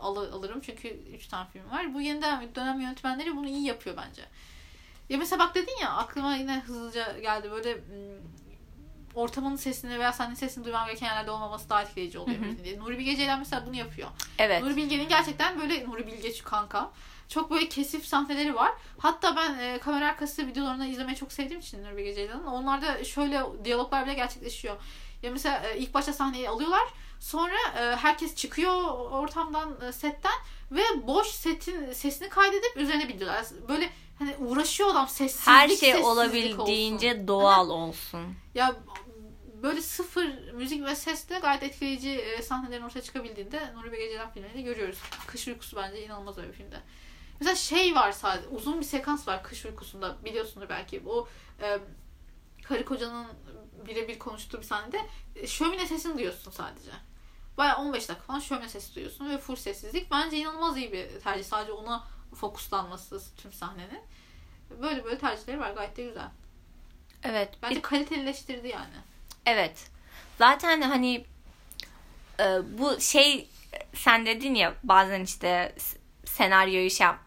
al, 0.00 0.16
alırım 0.16 0.60
çünkü 0.60 0.88
3 0.88 1.26
tane 1.26 1.48
film 1.50 1.70
var. 1.70 1.94
Bu 1.94 2.00
yeni 2.00 2.22
dönem 2.54 2.80
yönetmenleri 2.80 3.36
bunu 3.36 3.48
iyi 3.48 3.66
yapıyor 3.66 3.96
bence. 3.96 4.22
Ya 5.08 5.18
mesela 5.18 5.38
bak 5.38 5.54
dedin 5.54 5.76
ya 5.82 5.90
aklıma 5.90 6.36
yine 6.36 6.60
hızlıca 6.60 7.18
geldi 7.18 7.50
böyle 7.50 7.80
ortamın 9.14 9.56
sesini 9.56 9.98
veya 9.98 10.12
sahne 10.12 10.36
sesini 10.36 10.64
duyman 10.64 10.86
gereken 10.86 11.06
yerlerde 11.06 11.30
olmaması 11.30 11.70
daha 11.70 11.82
etkileyici 11.82 12.18
oluyor. 12.18 12.38
Hı. 12.38 12.80
Nuri 12.80 12.98
Bilge 12.98 13.16
Ceylan 13.16 13.38
mesela 13.38 13.66
bunu 13.66 13.76
yapıyor. 13.76 14.08
Evet. 14.38 14.62
Nuri 14.62 14.76
Bilge'nin 14.76 15.08
gerçekten 15.08 15.60
böyle 15.60 15.84
Nuri 15.84 16.06
Bilge 16.06 16.38
kanka. 16.44 16.90
Çok 17.28 17.50
böyle 17.50 17.68
kesif 17.68 18.06
sahneleri 18.06 18.54
var. 18.54 18.72
Hatta 18.98 19.36
ben 19.36 19.58
e, 19.58 19.78
kamera 19.78 20.08
arkası 20.08 20.46
videolarını 20.46 20.86
izlemeyi 20.86 21.16
çok 21.16 21.32
sevdiğim 21.32 21.60
için 21.60 21.84
Nuri 21.84 21.96
Bilge 21.96 22.14
Ceylan'ın. 22.14 22.46
Onlarda 22.46 23.04
şöyle 23.04 23.42
diyaloglar 23.64 24.06
bile 24.06 24.14
gerçekleşiyor. 24.14 24.76
Ya 25.22 25.30
mesela 25.30 25.62
e, 25.68 25.78
ilk 25.78 25.94
başta 25.94 26.12
sahneyi 26.12 26.48
alıyorlar. 26.48 26.88
Sonra 27.20 27.56
e, 27.78 27.96
herkes 27.96 28.36
çıkıyor 28.36 28.82
ortamdan, 29.10 29.80
e, 29.88 29.92
setten 29.92 30.32
ve 30.70 30.82
boş 31.06 31.26
setin 31.26 31.92
sesini 31.92 32.28
kaydedip 32.28 32.76
üzerine 32.76 33.08
bildiriyorlar. 33.08 33.46
Böyle 33.68 33.90
hani 34.26 34.36
uğraşıyor 34.36 34.88
adam 34.90 35.08
sessizlik 35.08 35.46
Her 35.46 35.68
şey 35.68 35.96
olabildiğince 35.96 37.12
olsun. 37.14 37.28
doğal 37.28 37.70
olsun. 37.70 38.34
Ya 38.54 38.76
böyle 39.62 39.82
sıfır 39.82 40.52
müzik 40.52 40.84
ve 40.84 40.96
sesle 40.96 41.38
gayet 41.38 41.62
etkileyici 41.62 42.10
e, 42.10 42.42
sahnelerin 42.42 42.82
ortaya 42.82 43.02
çıkabildiğinde 43.02 43.74
Nuri 43.74 43.92
Bilge 43.92 44.08
Ceylan 44.08 44.30
filmlerinde 44.30 44.62
görüyoruz. 44.62 44.98
Kış 45.26 45.48
Uykusu 45.48 45.76
bence 45.76 46.04
inanılmaz 46.04 46.38
öyle 46.38 46.48
bir 46.48 46.52
filmde. 46.54 46.80
Mesela 47.40 47.56
şey 47.56 47.94
var 47.94 48.12
sadece 48.12 48.48
uzun 48.48 48.80
bir 48.80 48.84
sekans 48.84 49.28
var 49.28 49.42
Kış 49.42 49.64
Uykusu'nda 49.66 50.24
biliyorsunuz 50.24 50.66
belki. 50.70 51.02
O 51.06 51.28
e, 51.62 51.78
karı 52.64 52.84
kocanın 52.84 53.26
birebir 53.86 54.18
konuştuğu 54.18 54.58
bir 54.58 54.62
sahnede 54.66 55.00
e, 55.36 55.46
şömine 55.46 55.86
sesini 55.86 56.14
duyuyorsun 56.14 56.50
sadece. 56.50 56.90
Baya 57.58 57.76
15 57.76 58.08
dakika 58.08 58.24
falan 58.26 58.40
şömine 58.40 58.68
sesi 58.68 58.94
duyuyorsun 58.94 59.30
ve 59.30 59.38
full 59.38 59.56
sessizlik. 59.56 60.10
Bence 60.10 60.36
inanılmaz 60.36 60.76
iyi 60.76 60.92
bir 60.92 61.20
tercih. 61.20 61.44
Sadece 61.44 61.72
ona 61.72 62.04
fokuslanması 62.34 63.20
tüm 63.36 63.52
sahnenin. 63.52 64.00
Böyle 64.82 65.04
böyle 65.04 65.18
tercihleri 65.18 65.60
var. 65.60 65.70
Gayet 65.70 65.96
de 65.96 66.02
güzel. 66.02 66.28
Evet. 67.22 67.48
Bence 67.62 67.76
bir... 67.76 67.82
kalitelileştirdi 67.82 68.68
yani. 68.68 68.94
Evet. 69.46 69.90
Zaten 70.38 70.80
hani 70.80 71.24
e, 72.40 72.44
bu 72.78 73.00
şey 73.00 73.48
sen 73.94 74.26
dedin 74.26 74.54
ya 74.54 74.74
bazen 74.84 75.20
işte 75.20 75.74
senaryoyu 76.24 76.90
şey 76.90 77.06
yap 77.06 77.18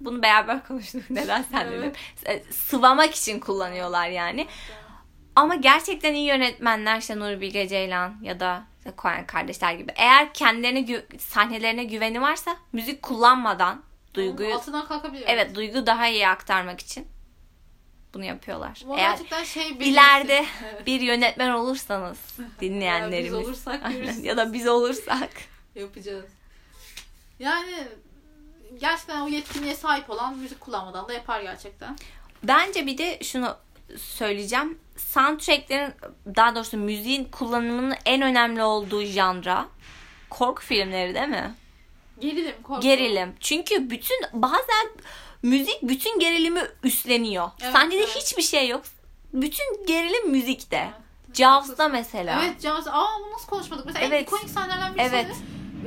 bunu 0.00 0.22
beraber 0.22 0.64
konuştuk. 0.68 1.10
Neden 1.10 1.42
sen 1.42 1.72
dedim. 1.72 1.92
E, 2.26 2.42
sıvamak 2.52 3.14
için 3.14 3.40
kullanıyorlar 3.40 4.08
yani. 4.08 4.46
Ama 5.36 5.54
gerçekten 5.54 6.14
iyi 6.14 6.26
yönetmenler 6.26 6.98
işte 6.98 7.18
Nuri 7.18 7.40
Bilge 7.40 7.68
Ceylan 7.68 8.16
ya 8.22 8.40
da 8.40 8.64
Koyan 8.96 9.26
kardeşler 9.26 9.72
gibi. 9.72 9.92
Eğer 9.96 10.34
kendilerine 10.34 10.80
gü- 10.80 11.18
sahnelerine 11.18 11.84
güveni 11.84 12.20
varsa 12.20 12.56
müzik 12.72 13.02
kullanmadan 13.02 13.82
duyguyu 14.18 14.54
altından 14.54 14.88
kalkabiliyor. 14.88 15.28
Evet, 15.28 15.54
duygu 15.54 15.86
daha 15.86 16.08
iyi 16.08 16.28
aktarmak 16.28 16.80
için 16.80 17.08
bunu 18.14 18.24
yapıyorlar. 18.24 18.82
Bu 18.86 18.98
Eğer 18.98 19.44
şey 19.44 19.68
ileride 19.70 20.46
bir 20.86 21.00
yönetmen 21.00 21.50
olursanız 21.50 22.18
dinleyenlerimiz 22.60 23.32
ya 23.32 23.40
biz 23.40 23.46
olursak 23.46 23.92
ya 24.22 24.36
da 24.36 24.52
biz 24.52 24.66
olursak 24.66 25.30
yapacağız. 25.74 26.24
Yani 27.38 27.74
gerçekten 28.80 29.20
o 29.20 29.28
yetkinliğe 29.28 29.74
sahip 29.74 30.10
olan 30.10 30.38
müzik 30.38 30.60
kullanmadan 30.60 31.08
da 31.08 31.12
yapar 31.12 31.40
gerçekten. 31.40 31.96
Bence 32.42 32.86
bir 32.86 32.98
de 32.98 33.18
şunu 33.22 33.56
söyleyeceğim. 33.96 34.78
Soundtracklerin 34.96 35.92
daha 36.36 36.54
doğrusu 36.54 36.76
müziğin 36.76 37.24
kullanımının 37.24 37.94
en 38.04 38.22
önemli 38.22 38.62
olduğu 38.62 39.04
janra 39.04 39.68
korku 40.30 40.62
filmleri 40.62 41.14
değil 41.14 41.28
mi? 41.28 41.54
Gerilim, 42.20 42.54
korku. 42.62 42.80
Gerilim. 42.80 43.34
Çünkü 43.40 43.90
bütün 43.90 44.16
bazen 44.32 44.88
müzik 45.42 45.82
bütün 45.82 46.18
gerilimi 46.18 46.62
üstleniyor. 46.82 47.50
Evet, 47.62 47.72
Sahnede 47.72 47.96
evet. 47.96 48.16
hiçbir 48.16 48.42
şey 48.42 48.68
yok. 48.68 48.82
Bütün 49.32 49.86
gerilim 49.86 50.30
müzikte. 50.30 50.76
Evet. 50.76 51.36
Jaws'da 51.36 51.88
mesela. 51.88 52.42
Evet 52.44 52.62
Jaws. 52.62 52.86
Aa 52.86 53.06
bunu 53.20 53.32
nasıl 53.32 53.46
konuşmadık? 53.46 53.86
Mesela 53.86 54.06
evet. 54.06 54.18
en 54.18 54.22
ikonik 54.22 54.50
sahnelerden 54.50 54.94
birisi. 54.94 55.16
Evet. 55.16 55.36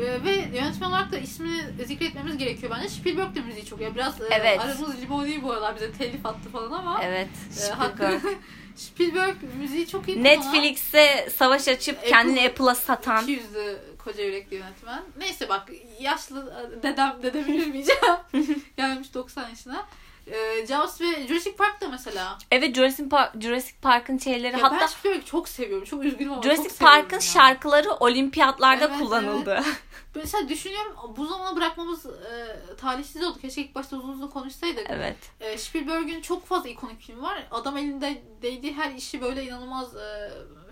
Ee, 0.02 0.24
ve 0.24 0.58
yönetmen 0.58 0.90
olarak 0.90 1.12
da 1.12 1.18
ismini 1.18 1.86
zikretmemiz 1.86 2.38
gerekiyor 2.38 2.74
bence. 2.76 2.90
Spielberg 2.90 3.36
de 3.36 3.42
müziği 3.42 3.66
çok 3.66 3.82
ya. 3.82 3.96
Biraz 3.96 4.22
e, 4.22 4.24
evet. 4.32 4.58
e, 4.58 4.62
aramız 4.62 5.02
limon 5.02 5.26
değil 5.26 5.42
bu 5.44 5.52
aralar 5.52 5.76
bize 5.76 5.92
telif 5.92 6.26
attı 6.26 6.50
falan 6.52 6.72
ama. 6.72 7.02
Evet. 7.04 7.30
E, 7.50 7.54
Spielberg. 7.54 8.26
E, 8.26 8.38
Spielberg 8.76 9.36
müziği 9.60 9.88
çok 9.88 10.08
iyi 10.08 10.24
Netflix'e 10.24 11.30
savaş 11.36 11.68
açıp 11.68 11.98
Apple, 11.98 12.10
kendini 12.10 12.48
Apple'a 12.48 12.76
satan. 12.76 13.26
200'lü 13.26 13.78
koca 13.98 14.24
yürekli 14.24 14.56
yönetmen. 14.56 15.04
Neyse 15.18 15.50
bak 15.50 15.70
yaşlı 16.00 16.54
dedem 16.84 17.18
dedemi 17.24 17.48
bilmeyeceğim. 17.48 18.02
Gelmiş 18.78 19.14
90 19.14 19.50
yaşına. 19.50 19.86
Ee, 20.28 20.66
Jaws 20.68 21.02
ve 21.02 21.28
Jurassic 21.28 21.56
Park 21.56 21.82
da 21.82 21.88
mesela. 21.88 22.38
Evet 22.52 22.76
Jurassic 22.76 23.10
Park 23.10 23.42
Jurassic 23.42 23.76
Park'ın 23.82 24.18
şeyleri 24.18 24.60
ya 24.60 24.64
hatta 24.64 24.80
ben 24.80 24.88
Spielberg'i 24.88 25.26
çok 25.26 25.50
seviyorum. 25.50 25.86
Çok 25.86 26.04
üzgünüm 26.04 26.34
ama 26.34 26.42
Jurassic 26.42 26.70
çok 26.70 26.80
Park'ın 26.80 27.20
şarkıları 27.20 27.92
olimpiyatlarda 27.92 28.86
evet, 28.86 28.98
kullanıldı. 28.98 29.54
Evet. 29.54 29.82
Mesela 30.16 30.50
düşünüyorum 30.50 30.96
bu 31.18 31.28
zamana 31.28 31.56
bırakmamız 31.56 32.06
e, 32.06 32.58
talihsiz 32.78 33.24
oldu. 33.24 33.38
Keşke 33.42 33.62
ilk 33.62 33.76
başta 33.76 33.98
uzun 33.98 34.10
uzun 34.10 34.28
konuşsaydık. 34.28 34.88
Evet. 34.90 35.18
E, 35.40 35.58
Spielberg'in 35.58 36.22
çok 36.22 36.46
fazla 36.46 36.70
ikonik 36.70 37.02
film 37.02 37.22
var. 37.22 37.48
Adam 37.52 37.78
elinde 37.78 38.22
değdiği 38.42 38.74
her 38.74 38.92
işi 38.92 39.22
böyle 39.22 39.44
inanılmaz 39.44 39.96
e, 39.96 40.32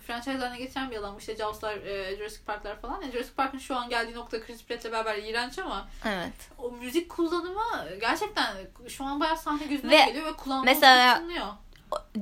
franchise 0.10 0.38
haline 0.38 0.58
getiren 0.58 0.92
bir 0.92 0.98
adam. 0.98 1.18
İşte 1.18 1.36
Jaws'lar, 1.36 1.74
e, 1.74 2.16
Jurassic 2.18 2.46
Park'lar 2.46 2.80
falan. 2.80 3.02
Yani 3.02 3.12
Jurassic 3.12 3.36
Park'ın 3.36 3.58
şu 3.58 3.76
an 3.76 3.90
geldiği 3.90 4.16
nokta 4.16 4.42
Chris 4.42 4.64
Pratt'le 4.64 4.92
beraber 4.92 5.18
iğrenç 5.18 5.60
ama 5.60 5.88
evet. 6.06 6.34
o 6.58 6.72
müzik 6.72 7.10
kullanımı 7.10 7.90
gerçekten 8.02 8.56
şu 8.88 9.06
an 9.06 9.20
bayağı 9.20 9.38
sahne 9.38 9.66
gözüne 9.68 10.06
geliyor 10.06 10.26
ve 10.26 10.34
kullanılması 10.34 10.76
mesela, 10.76 11.24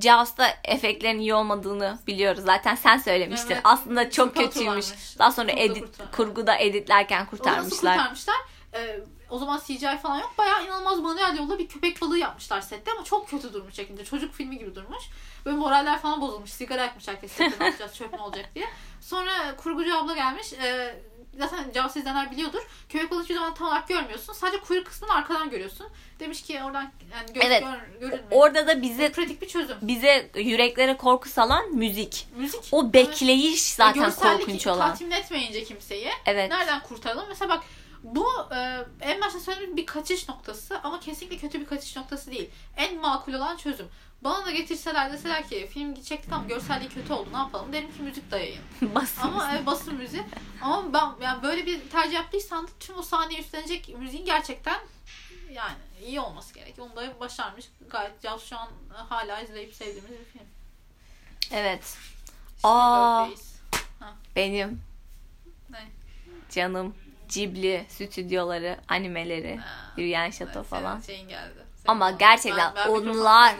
Jaws'ta 0.00 0.48
efektlerin 0.64 1.18
iyi 1.18 1.34
olmadığını 1.34 1.98
biliyoruz. 2.06 2.44
Zaten 2.44 2.74
sen 2.74 2.98
söylemiştin. 2.98 3.54
Evet. 3.54 3.60
Aslında 3.64 4.10
çok 4.10 4.36
kötüymüş. 4.36 4.86
Daha 5.18 5.32
sonra 5.32 5.52
edit, 5.52 5.84
kurguda 6.12 6.54
editlerken 6.56 7.26
kurtarmışlar. 7.26 7.62
O 7.62 7.66
nasıl 7.66 7.76
kurtarmışlar? 7.76 8.36
Ee, 8.78 9.00
o 9.30 9.38
zaman 9.38 9.60
CGI 9.66 9.98
falan 10.02 10.18
yok. 10.18 10.34
Bayağı 10.38 10.64
inanılmaz 10.64 10.98
manuel 10.98 11.36
yolla 11.38 11.58
bir 11.58 11.68
köpek 11.68 12.02
balığı 12.02 12.18
yapmışlar 12.18 12.60
sette 12.60 12.92
ama 12.92 13.04
çok 13.04 13.28
kötü 13.28 13.52
durmuş 13.52 13.74
şekilde. 13.74 14.04
Çocuk 14.04 14.34
filmi 14.34 14.58
gibi 14.58 14.74
durmuş. 14.74 15.04
Böyle 15.46 15.56
moraller 15.56 15.98
falan 15.98 16.20
bozulmuş. 16.20 16.50
Sigara 16.50 16.82
yakmış 16.82 17.08
herkes 17.08 17.32
sette 17.32 17.60
ne 17.60 17.64
yapacağız 17.66 17.94
çöp 17.94 18.12
mü 18.12 18.18
olacak 18.18 18.50
diye. 18.54 18.66
Sonra 19.00 19.56
kurgucu 19.56 19.98
abla 19.98 20.14
gelmiş. 20.14 20.52
E, 20.52 20.94
zaten 21.38 21.70
cevap 21.74 21.96
izleyenler 21.96 22.30
biliyordur. 22.30 22.60
Köpek 22.88 23.10
balığı 23.10 23.22
hiçbir 23.22 23.34
zaman 23.34 23.54
tam 23.54 23.68
olarak 23.68 23.88
görmüyorsun. 23.88 24.32
Sadece 24.32 24.60
kuyruk 24.60 24.86
kısmını 24.86 25.12
arkadan 25.12 25.50
görüyorsun. 25.50 25.86
Demiş 26.20 26.42
ki 26.42 26.60
oradan 26.64 26.92
yani 27.12 27.32
göz, 27.34 27.42
evet. 27.46 27.62
gör, 27.62 28.00
görünmüyor. 28.00 28.30
Orada 28.30 28.66
da 28.66 28.82
bize 28.82 29.12
pratik 29.12 29.42
bir 29.42 29.48
çözüm. 29.48 29.76
Bize 29.82 30.30
yüreklere 30.34 30.96
korku 30.96 31.28
salan 31.28 31.70
müzik. 31.70 32.28
Müzik. 32.36 32.68
O 32.72 32.92
bekleyiş 32.92 33.78
evet. 33.80 33.94
zaten 33.96 34.10
korkunç 34.10 34.66
olan. 34.66 34.90
tatmin 34.90 35.10
etmeyince 35.10 35.64
kimseyi. 35.64 36.08
Evet. 36.26 36.50
Nereden 36.50 36.82
kurtaralım? 36.82 37.24
Mesela 37.28 37.48
bak 37.48 37.64
bu 38.02 38.26
e, 38.54 38.84
en 39.00 39.20
başta 39.20 39.40
söylediğim 39.40 39.76
bir 39.76 39.86
kaçış 39.86 40.28
noktası 40.28 40.80
ama 40.82 41.00
kesinlikle 41.00 41.38
kötü 41.38 41.60
bir 41.60 41.66
kaçış 41.66 41.96
noktası 41.96 42.30
değil. 42.30 42.50
En 42.76 43.00
makul 43.00 43.32
olan 43.32 43.56
çözüm. 43.56 43.86
Bana 44.24 44.46
da 44.46 44.50
getirseler 44.50 45.12
deseler 45.12 45.48
ki 45.48 45.66
film 45.72 46.02
çektik 46.02 46.32
ama 46.32 46.44
görselliği 46.44 46.88
kötü 46.88 47.12
oldu 47.12 47.28
ne 47.32 47.38
yapalım 47.38 47.72
derim 47.72 47.92
ki 47.92 48.02
müzik 48.02 48.30
dayayın. 48.30 48.62
basın 48.94 49.22
ama 49.22 49.50
evet, 49.52 49.66
basın 49.66 49.94
müziği. 49.94 50.22
Ama 50.62 50.92
ben 50.92 51.24
yani 51.24 51.42
böyle 51.42 51.66
bir 51.66 51.90
tercih 51.90 52.14
yaptıysan 52.14 52.68
tüm 52.80 52.98
o 52.98 53.02
sahneyi 53.02 53.40
üstlenecek 53.40 53.98
müziğin 53.98 54.24
gerçekten 54.24 54.80
yani 55.52 55.78
iyi 56.06 56.20
olması 56.20 56.54
gerek. 56.54 56.74
Onu 56.78 56.96
da 56.96 57.20
başarmış. 57.20 57.68
Gayet 57.90 58.22
Jaws 58.22 58.44
şu 58.48 58.58
an 58.58 58.68
hala 58.94 59.40
izleyip 59.40 59.74
sevdiğimiz 59.74 60.10
bir 60.10 60.24
film. 60.24 60.46
Evet. 61.52 61.98
Aa, 62.62 63.28
benim 64.36 64.82
ne? 65.70 65.88
canım 66.50 66.94
Ghibli 67.34 67.86
stüdyoları, 67.88 68.76
animeleri, 68.88 69.60
Yürüyen 69.96 70.30
Şato 70.30 70.58
evet, 70.58 70.68
falan. 70.68 71.00
Şeyin 71.00 71.28
geldi. 71.28 71.68
Ama 71.86 72.10
gerçekten 72.10 72.72
ben, 72.76 72.86
ben 72.86 72.90
onlar 72.90 73.54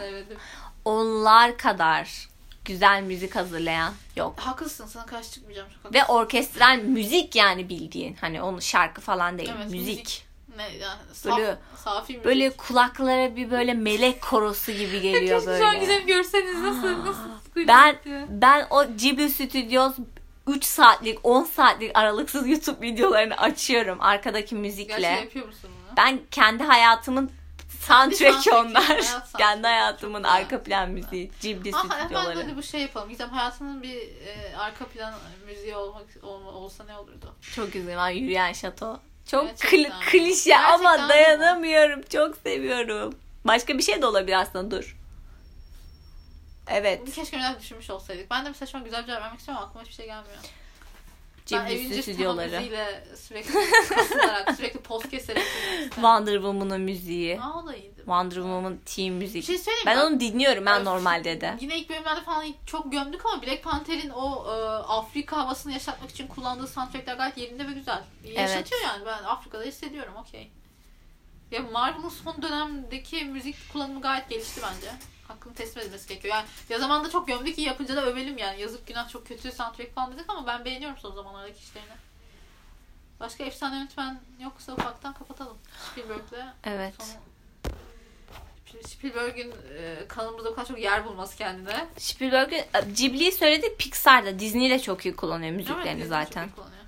onlar 0.84 1.58
kadar 1.58 2.28
güzel 2.64 3.02
müzik 3.02 3.36
hazırlayan 3.36 3.94
yok. 4.16 4.34
Haklısın 4.40 4.86
sana 4.86 5.06
karşı 5.06 5.30
çıkmayacağım. 5.30 5.68
Çok 5.82 5.94
Ve 5.94 6.04
orkestral 6.04 6.78
müzik 6.78 7.36
yani 7.36 7.68
bildiğin. 7.68 8.16
Hani 8.20 8.42
onu 8.42 8.62
şarkı 8.62 9.00
falan 9.00 9.38
değil. 9.38 9.52
Evet, 9.56 9.70
müzik. 9.70 9.88
müzik. 9.88 10.24
Ne 10.56 10.62
yani 10.62 10.98
saf, 11.12 11.38
böyle, 11.38 11.58
safi 11.76 12.12
müzik. 12.12 12.24
Böyle 12.24 12.50
kulaklara 12.50 13.36
bir 13.36 13.50
böyle 13.50 13.74
melek 13.74 14.22
korosu 14.22 14.72
gibi 14.72 15.00
geliyor 15.00 15.42
böyle. 15.46 15.58
Şu 15.58 15.66
an 15.66 15.80
güzel 15.80 16.06
görseniz 16.06 16.62
nasıl 16.62 17.04
nasıl 17.06 17.28
Ben 17.68 17.96
ben 18.28 18.66
o 18.70 18.84
Ghibli 18.84 19.30
Studios 19.30 19.96
3 20.48 20.64
saatlik 20.64 21.18
10 21.22 21.44
saatlik 21.44 21.90
aralıksız 21.98 22.48
YouTube 22.48 22.86
videolarını 22.86 23.36
açıyorum 23.36 24.00
arkadaki 24.00 24.54
müzikle. 24.54 24.94
Gerçekten 24.94 25.22
yapıyor 25.22 25.46
musun 25.46 25.70
bunu? 25.88 25.96
Ben 25.96 26.20
kendi 26.30 26.62
hayatımın 26.62 27.30
soundtrack'i, 27.80 28.50
onlar. 28.54 28.82
hayat 28.84 29.32
kendi 29.38 29.66
hayatımın 29.66 30.22
Çok 30.22 30.32
arka 30.32 30.62
plan 30.62 30.90
müziği, 30.90 31.30
Ghibli 31.42 31.70
Ama 31.74 31.94
hemen 31.94 32.04
stüdyoları. 32.04 32.36
böyle 32.36 32.56
bu 32.56 32.62
şey 32.62 32.80
yapalım. 32.80 33.08
Gizem 33.08 33.28
hayatının 33.28 33.82
bir 33.82 33.96
e, 33.96 34.56
arka 34.58 34.84
plan 34.86 35.14
müziği 35.46 35.76
olmak 35.76 36.06
olma, 36.22 36.50
olsa 36.50 36.84
ne 36.84 36.96
olurdu? 36.96 37.34
Çok 37.54 37.72
güzel 37.72 37.96
var 37.96 38.10
Yürüyen 38.10 38.52
Şato. 38.52 38.98
Çok 39.30 39.46
Gerçekten. 39.46 39.80
kli- 39.80 40.10
klişe 40.10 40.50
Gerçekten 40.50 40.74
ama 40.78 40.90
ama. 40.90 41.08
dayanamıyorum. 41.08 42.02
Çok 42.02 42.36
seviyorum. 42.36 43.14
Başka 43.44 43.78
bir 43.78 43.82
şey 43.82 44.02
de 44.02 44.06
olabilir 44.06 44.36
aslında 44.36 44.70
dur. 44.70 44.96
Evet. 46.70 47.00
Bunu 47.06 47.14
keşke 47.14 47.36
önceden 47.36 47.60
düşünmüş 47.60 47.90
olsaydık. 47.90 48.30
Ben 48.30 48.44
de 48.44 48.48
mesela 48.48 48.66
şu 48.66 48.78
an 48.78 48.84
güzel 48.84 49.02
bir 49.02 49.06
cevap 49.06 49.22
vermek 49.22 49.38
istiyorum 49.40 49.62
ama 49.62 49.68
aklıma 49.70 49.82
hiçbir 49.84 49.94
şey 49.96 50.06
gelmiyor. 50.06 50.36
ben 51.52 51.66
Ghibli 51.66 51.78
Avengers 51.78 52.02
stüdyoları. 52.02 52.50
müziğiyle 52.50 53.04
sürekli 53.16 53.54
kasılarak, 53.88 54.52
sürekli 54.56 54.80
post 54.80 55.10
keserek. 55.10 55.42
Wonder 55.94 56.34
Woman'ın 56.34 56.80
müziği. 56.80 57.40
Aa 57.40 57.58
o 57.62 57.66
da 57.66 57.74
iyiydi. 57.76 57.96
Wonder 57.96 58.34
Woman 58.36 58.76
team 58.84 59.08
Bir 59.20 59.24
müzik. 59.24 59.44
şey 59.44 59.58
söyleyeyim 59.58 59.86
Ben 59.86 59.96
mi? 59.98 60.02
onu 60.04 60.20
dinliyorum 60.20 60.66
ben 60.66 60.74
Evet. 60.74 60.84
normalde 60.84 61.40
de. 61.40 61.56
Yine 61.60 61.78
ilk 61.78 61.90
bölümlerde 61.90 62.20
falan 62.20 62.44
çok 62.66 62.92
gömdük 62.92 63.26
ama 63.26 63.42
Black 63.42 63.62
Panther'in 63.64 64.10
o 64.10 64.44
e, 64.46 64.50
Afrika 64.92 65.36
havasını 65.36 65.72
yaşatmak 65.72 66.10
için 66.10 66.26
kullandığı 66.26 66.66
soundtrackler 66.66 67.16
gayet 67.16 67.38
yerinde 67.38 67.68
ve 67.68 67.72
güzel. 67.72 68.02
Yaşatıyor 68.34 68.80
yani 68.82 69.06
ben 69.06 69.22
Afrika'da 69.24 69.62
hissediyorum 69.64 70.14
okey. 70.16 70.50
Ya 71.50 71.60
Marvel'ın 71.62 72.08
son 72.08 72.42
dönemdeki 72.42 73.24
müzik 73.24 73.56
kullanımı 73.72 74.00
gayet 74.00 74.28
gelişti 74.30 74.60
bence. 74.64 74.90
Hakkını 75.28 75.54
teslim 75.54 75.82
edilmesi 75.82 76.08
gerekiyor. 76.08 76.34
Yani 76.34 76.46
ya 76.68 76.78
zamanda 76.78 77.10
çok 77.10 77.28
gömdük 77.28 77.54
ki 77.56 77.60
yapınca 77.62 77.96
da 77.96 78.04
övelim 78.06 78.38
yani. 78.38 78.60
Yazık 78.60 78.86
günah 78.86 79.08
çok 79.08 79.26
kötü 79.26 79.52
soundtrack 79.52 79.94
falan 79.94 80.12
dedik 80.12 80.24
ama 80.30 80.46
ben 80.46 80.64
beğeniyorum 80.64 80.98
son 80.98 81.14
zamanlardaki 81.14 81.58
işlerini. 81.58 81.90
Başka 83.20 83.44
efsane 83.44 83.76
yönetmen 83.76 84.20
yoksa 84.42 84.72
ufaktan 84.72 85.12
kapatalım. 85.12 85.58
Spielberg'le 85.92 86.44
Evet. 86.64 86.94
sonu. 86.98 87.08
Spielberg'in 88.86 89.54
e, 89.78 90.08
kanalımızda 90.08 90.50
o 90.50 90.54
kadar 90.54 90.66
çok 90.68 90.78
yer 90.78 91.04
bulması 91.04 91.36
kendine. 91.36 91.86
Spielberg'in 91.98 92.64
Ghibli'yi 92.72 93.32
söyledi 93.32 93.76
Pixar'da 93.78 94.38
Disney 94.38 94.70
de 94.70 94.78
çok 94.78 95.06
iyi 95.06 95.16
kullanıyor 95.16 95.52
Evet, 95.52 95.56
müziklerini 95.68 96.02
Disney 96.02 96.24
zaten. 96.24 96.48
kullanıyor. 96.50 96.78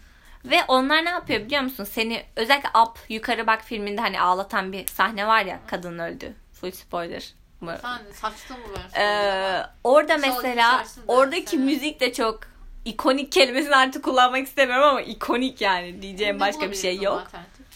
Ve 0.45 0.65
onlar 0.69 1.05
ne 1.05 1.11
yapıyor 1.11 1.41
biliyor 1.41 1.63
musun? 1.63 1.85
Seni 1.85 2.25
özellikle 2.37 2.69
Up 2.79 2.99
Yukarı 3.09 3.47
Bak 3.47 3.63
filminde 3.65 4.01
hani 4.01 4.21
ağlatan 4.21 4.73
bir 4.73 4.87
sahne 4.87 5.27
var 5.27 5.45
ya 5.45 5.61
kadın 5.67 5.99
öldü. 5.99 6.35
Full 6.53 6.71
spoiler 6.71 7.35
mı? 7.63 7.79
Sen 7.83 7.99
saçtın 8.21 8.57
mı? 8.59 9.01
Ee, 9.01 9.63
orada 9.85 10.17
mesela 10.17 10.85
oradaki 11.09 11.51
seni. 11.51 11.61
müzik 11.65 12.01
de 12.01 12.13
çok 12.13 12.41
ikonik 12.85 13.33
kelimesini 13.33 13.77
artık 13.77 14.05
kullanmak 14.05 14.47
istemiyorum 14.47 14.89
ama 14.89 15.01
ikonik 15.01 15.61
yani 15.61 16.03
diyeceğim 16.03 16.37
Ne 16.37 16.41
başka 16.41 16.71
bir 16.71 16.77
şey 16.77 16.97
yok. 16.97 17.21
alternatif? 17.21 17.67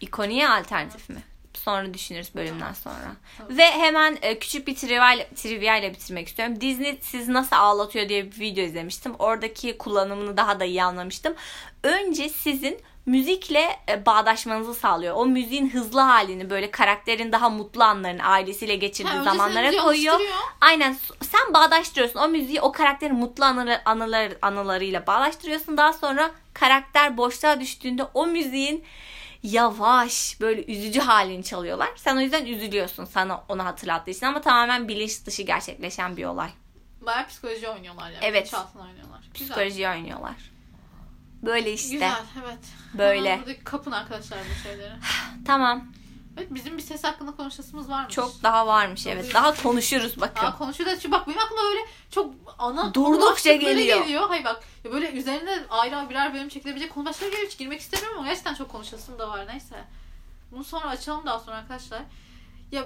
İkoniğe 0.00 0.48
alternatif 0.48 1.08
mi? 1.08 1.22
Sonra 1.54 1.94
düşünürüz 1.94 2.34
bölümden 2.34 2.72
sonra. 2.72 2.96
Tamam. 3.38 3.56
Ve 3.58 3.70
hemen 3.70 4.18
e, 4.22 4.38
küçük 4.38 4.66
bir 4.66 4.76
trivia, 4.76 5.16
trivia 5.36 5.76
ile 5.76 5.92
bitirmek 5.92 6.28
istiyorum. 6.28 6.60
Disney 6.60 6.98
siz 7.02 7.28
nasıl 7.28 7.56
ağlatıyor 7.56 8.08
diye 8.08 8.32
bir 8.32 8.40
video 8.40 8.64
izlemiştim. 8.64 9.14
Oradaki 9.18 9.78
kullanımını 9.78 10.36
daha 10.36 10.60
da 10.60 10.64
iyi 10.64 10.82
anlamıştım. 10.82 11.34
Önce 11.82 12.28
sizin 12.28 12.80
müzikle 13.08 13.76
e, 13.88 14.06
bağdaşmanızı 14.06 14.74
sağlıyor. 14.74 15.14
O 15.16 15.26
müziğin 15.26 15.70
hızlı 15.70 16.00
halini 16.00 16.50
böyle 16.50 16.70
karakterin 16.70 17.32
daha 17.32 17.48
mutlu 17.48 17.84
anlarını 17.84 18.22
ailesiyle 18.22 18.76
geçirdiği 18.76 19.18
Ha, 19.18 19.24
zamanlara 19.24 19.76
koyuyor. 19.76 20.20
Aynen 20.60 20.96
sen 21.22 21.54
bağdaştırıyorsun. 21.54 22.20
O 22.20 22.28
müziği 22.28 22.60
o 22.60 22.72
karakterin 22.72 23.16
mutlu 23.16 23.44
anıları, 23.44 23.80
anılar, 23.84 24.32
anılarıyla 24.42 25.06
bağdaştırıyorsun. 25.06 25.76
Daha 25.76 25.92
sonra 25.92 26.30
karakter 26.54 27.16
boşluğa 27.16 27.60
düştüğünde 27.60 28.04
o 28.14 28.26
müziğin 28.26 28.84
yavaş 29.42 30.40
böyle 30.40 30.64
üzücü 30.64 31.00
halini 31.00 31.44
çalıyorlar. 31.44 31.88
Sen 31.96 32.16
o 32.16 32.20
yüzden 32.20 32.46
üzülüyorsun 32.46 33.04
sana 33.04 33.44
onu 33.48 33.64
hatırlattığı 33.64 34.10
için 34.10 34.26
ama 34.26 34.40
tamamen 34.40 34.88
bilinç 34.88 35.26
dışı 35.26 35.42
gerçekleşen 35.42 36.16
bir 36.16 36.24
olay. 36.24 36.50
Bayağı 37.00 37.26
psikoloji 37.26 37.68
oynuyorlar 37.68 38.10
yani. 38.10 38.18
Evet. 38.22 38.42
Bilinçaltına 38.42 38.82
oynuyorlar. 38.82 39.20
Güzel. 39.34 39.46
Psikolojiyi 39.48 39.88
oynuyorlar. 39.88 40.57
Böyle 41.42 41.72
işte. 41.72 41.92
Güzel 41.92 42.22
evet. 42.44 42.58
Böyle. 42.94 43.28
Hemen 43.30 43.40
buradaki 43.40 43.64
kapın 43.64 43.92
arkadaşlar 43.92 44.38
bu 44.38 44.62
şeyleri. 44.68 44.92
Tamam. 45.46 45.84
Evet 46.36 46.54
bizim 46.54 46.78
bir 46.78 46.82
ses 46.82 47.04
hakkında 47.04 47.32
konuşasımız 47.36 47.90
varmış. 47.90 48.14
Çok 48.14 48.42
daha 48.42 48.66
varmış 48.66 49.06
evet. 49.06 49.34
Daha 49.34 49.62
konuşuruz 49.62 50.20
bakın. 50.20 50.46
Aa, 50.46 50.58
konuşuyoruz. 50.58 50.94
Çünkü 51.02 51.12
bak 51.12 51.28
benim 51.28 51.38
aklıma 51.38 51.62
böyle 51.62 51.80
çok 52.10 52.34
ana 52.58 52.94
Durdukça 52.94 53.52
geliyor. 53.52 54.02
geliyor. 54.02 54.28
Hayır 54.28 54.44
bak 54.44 54.62
böyle 54.84 55.10
üzerine 55.12 55.58
ayrı 55.70 56.10
birer 56.10 56.34
bölüm 56.34 56.48
çekilebilecek 56.48 56.94
konu 56.94 57.06
başlıkları 57.06 57.30
geliyor. 57.30 57.48
Hiç 57.48 57.58
girmek 57.58 57.80
istemiyorum 57.80 58.18
ama 58.18 58.28
gerçekten 58.28 58.54
çok 58.54 58.68
konuşasım 58.68 59.18
da 59.18 59.30
var. 59.30 59.46
Neyse. 59.46 59.84
Bunu 60.52 60.64
sonra 60.64 60.86
açalım 60.88 61.26
daha 61.26 61.38
sonra 61.38 61.56
arkadaşlar. 61.56 62.02
Ya 62.72 62.84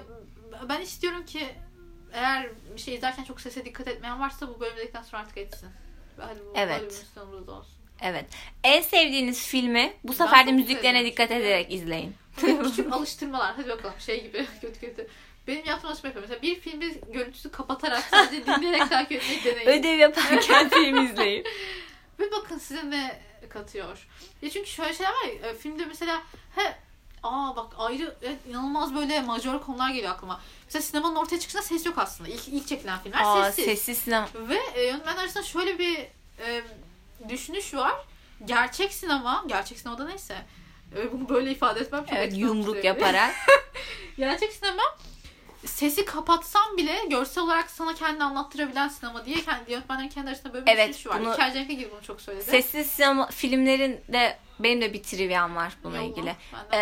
ben 0.69 0.81
istiyorum 0.81 1.25
ki 1.25 1.55
eğer 2.13 2.49
bir 2.75 2.81
şey 2.81 2.95
izlerken 2.95 3.23
çok 3.23 3.41
sese 3.41 3.65
dikkat 3.65 3.87
etmeyen 3.87 4.19
varsa 4.19 4.47
bu 4.47 4.59
bölüm 4.59 4.77
dedikten 4.77 5.03
sonra 5.03 5.21
artık 5.21 5.37
etsin. 5.37 5.69
Hadi 6.19 6.39
bu 6.39 6.53
Evet. 6.55 7.05
da 7.47 7.51
olsun. 7.51 7.82
Evet. 8.03 8.25
En 8.63 8.81
sevdiğiniz 8.81 9.47
filmi 9.47 9.93
bu 10.03 10.13
sefer 10.13 10.47
de 10.47 10.51
müziklerine 10.51 10.81
seviyorum. 10.83 11.11
dikkat 11.11 11.31
ederek 11.31 11.71
izleyin. 11.73 12.15
Böyle 12.41 12.63
küçük 12.63 12.93
alıştırmalar. 12.93 13.53
Hadi 13.55 13.69
bakalım 13.69 13.95
şey 13.99 14.23
gibi 14.23 14.47
kötü 14.61 14.79
kötü. 14.79 15.07
Benim 15.47 15.65
yaptığım 15.65 15.89
alıştırma 15.89 16.07
yapıyorum. 16.07 16.29
Mesela 16.29 16.41
bir 16.41 16.61
filmi 16.61 16.93
görüntüsü 17.13 17.51
kapatarak 17.51 18.03
sadece 18.03 18.45
dinleyerek 18.45 18.89
takip 18.89 19.11
etmeyi 19.11 19.43
deneyin. 19.43 19.79
Ödev 19.79 19.97
yaparken 19.97 20.69
film 20.69 21.05
izleyin. 21.05 21.45
Ve 22.19 22.31
bakın 22.31 22.57
size 22.57 22.89
ne 22.89 23.19
katıyor. 23.49 24.07
Ya 24.41 24.49
çünkü 24.49 24.69
şöyle 24.69 24.93
şeyler 24.93 25.11
var 25.11 25.25
ya, 25.25 25.49
e, 25.49 25.55
filmde 25.55 25.85
mesela 25.85 26.21
he 26.55 26.75
aa 27.23 27.55
bak 27.55 27.73
ayrı 27.77 28.15
evet, 28.21 28.37
inanılmaz 28.49 28.95
böyle 28.95 29.21
majör 29.21 29.59
konular 29.59 29.89
geliyor 29.89 30.11
aklıma. 30.11 30.41
Mesela 30.65 30.81
sinemanın 30.81 31.15
ortaya 31.15 31.39
çıkışında 31.39 31.61
ses 31.61 31.85
yok 31.85 31.97
aslında. 31.97 32.29
İlk, 32.29 32.47
ilk 32.47 32.67
çekilen 32.67 32.99
filmler 32.99 33.21
Aa, 33.23 33.45
sessiz. 33.45 33.65
sessiz 33.65 33.97
sinema. 33.97 34.27
Ve 34.35 34.59
e, 34.75 34.85
yönetmenler 34.85 35.21
arasında 35.21 35.43
şöyle 35.43 35.79
bir 35.79 35.97
e, 36.39 36.61
düşünüş 37.29 37.73
var. 37.73 37.93
Gerçek 38.45 38.93
sinema, 38.93 39.43
gerçek 39.47 39.79
sinemada 39.79 40.05
neyse. 40.05 40.35
E, 40.97 41.11
bunu 41.11 41.29
böyle 41.29 41.51
ifade 41.51 41.79
etmem 41.79 42.05
çok 42.05 42.17
Evet 42.17 42.37
yumruk 42.37 42.83
yaparak. 42.83 43.35
Gerçek 44.17 44.51
sinema 44.53 44.83
sesi 45.65 46.05
kapatsam 46.05 46.77
bile 46.77 47.05
görsel 47.09 47.43
olarak 47.43 47.69
sana 47.69 47.95
kendini 47.95 48.23
anlattırabilen 48.23 48.87
sinema 48.87 49.25
diye 49.25 49.41
kendi 49.41 49.71
yönetmenlerin 49.71 50.09
kendi 50.09 50.29
arasında 50.29 50.53
böyle 50.53 50.65
bir 50.65 50.71
Evet, 50.71 50.89
düşünüş 50.89 51.07
var. 51.07 51.19
bunu- 51.21 51.31
İlker 51.33 51.53
Cenk'e 51.53 51.73
gibi 51.73 51.91
bunu 51.91 52.01
çok 52.03 52.21
söyledi. 52.21 52.43
Sessiz 52.43 52.87
sinema 52.87 53.27
filmlerinde 53.27 54.37
benim 54.59 54.81
de 54.81 54.93
bir 54.93 55.03
triviam 55.03 55.55
var 55.55 55.73
bununla 55.83 55.97
Yolla, 55.97 56.09
ilgili. 56.09 56.25
de 56.25 56.35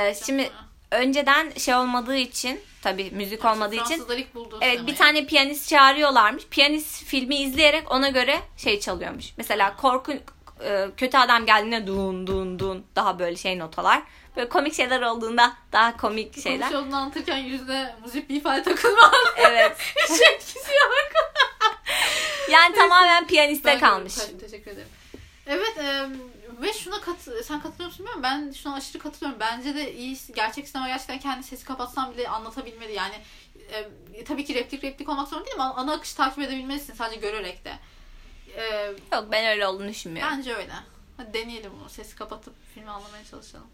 Ee, 0.09 0.15
şimdi 0.25 0.43
sonra. 0.43 0.70
Önceden 0.91 1.51
şey 1.57 1.75
olmadığı 1.75 2.15
için 2.15 2.59
tabii 2.81 3.11
müzik 3.11 3.45
olmadığı 3.45 3.75
için 3.75 3.93
ilk 3.95 4.09
Evet 4.11 4.27
sinemayı. 4.61 4.87
bir 4.87 4.95
tane 4.95 5.25
piyanist 5.25 5.69
çağırıyorlarmış. 5.69 6.47
Piyanist 6.47 7.03
filmi 7.05 7.35
izleyerek 7.35 7.91
ona 7.91 8.09
göre 8.09 8.39
şey 8.57 8.79
çalıyormuş. 8.79 9.25
Mesela 9.37 9.75
korku 9.77 10.11
e, 10.63 10.87
kötü 10.97 11.17
adam 11.17 11.45
geldiğinde 11.45 11.87
dun 11.87 12.27
dun 12.27 12.59
dun 12.59 12.85
daha 12.95 13.19
böyle 13.19 13.35
şey 13.35 13.59
notalar. 13.59 14.01
Böyle 14.35 14.49
komik 14.49 14.73
şeyler 14.73 15.01
olduğunda 15.01 15.53
daha 15.71 15.97
komik 15.97 16.41
şeyler. 16.43 16.69
Komşu 16.69 16.83
olduğunu 16.83 16.95
anlatırken 16.95 17.37
yüzüne 17.37 17.95
müzik 18.03 18.29
bir 18.29 18.35
ifade 18.35 18.63
takılmaz. 18.63 19.11
Evet. 19.37 19.77
Hiç 20.09 20.21
etkisi 20.21 20.71
yok. 20.71 21.11
Yani 22.51 22.75
tamamen 22.75 23.27
piyaniste 23.27 23.65
Ben 23.69 23.79
kalmış. 23.79 24.15
Teşekkür 24.41 24.71
ederim. 24.71 24.87
Evet 25.47 25.77
e, 25.77 26.07
ve 26.61 26.73
şuna 26.73 27.01
kat 27.01 27.15
sen 27.43 27.61
katılıyor 27.61 27.85
musun 27.89 28.05
bilmiyorum. 28.05 28.23
Ben 28.23 28.51
şuna 28.51 28.75
aşırı 28.75 28.99
katılıyorum. 28.99 29.39
Bence 29.39 29.75
de 29.75 29.93
iyi 29.93 30.17
gerçek 30.35 30.67
sinema 30.67 30.87
gerçekten 30.87 31.19
kendi 31.19 31.43
sesi 31.43 31.65
kapatsam 31.65 32.13
bile 32.13 32.29
anlatabilmeli. 32.29 32.93
Yani 32.93 33.15
e, 34.13 34.23
tabii 34.23 34.45
ki 34.45 34.55
replik 34.55 34.83
replik 34.83 35.09
olmak 35.09 35.27
zorunda 35.27 35.45
değil 35.45 35.55
ama 35.59 35.75
ana 35.75 35.93
akışı 35.93 36.17
takip 36.17 36.39
edebilmelisin 36.39 36.93
sadece 36.93 37.21
görerek 37.21 37.65
de. 37.65 37.73
E, 38.57 38.85
Yok 39.13 39.25
ben 39.31 39.45
öyle 39.45 39.67
olduğunu 39.67 39.89
düşünmüyorum. 39.89 40.37
Bence 40.37 40.55
öyle. 40.55 40.73
Hadi 41.17 41.33
deneyelim 41.33 41.71
bunu. 41.79 41.89
Sesi 41.89 42.15
kapatıp 42.15 42.53
filmi 42.73 42.89
anlamaya 42.89 43.25
çalışalım. 43.25 43.67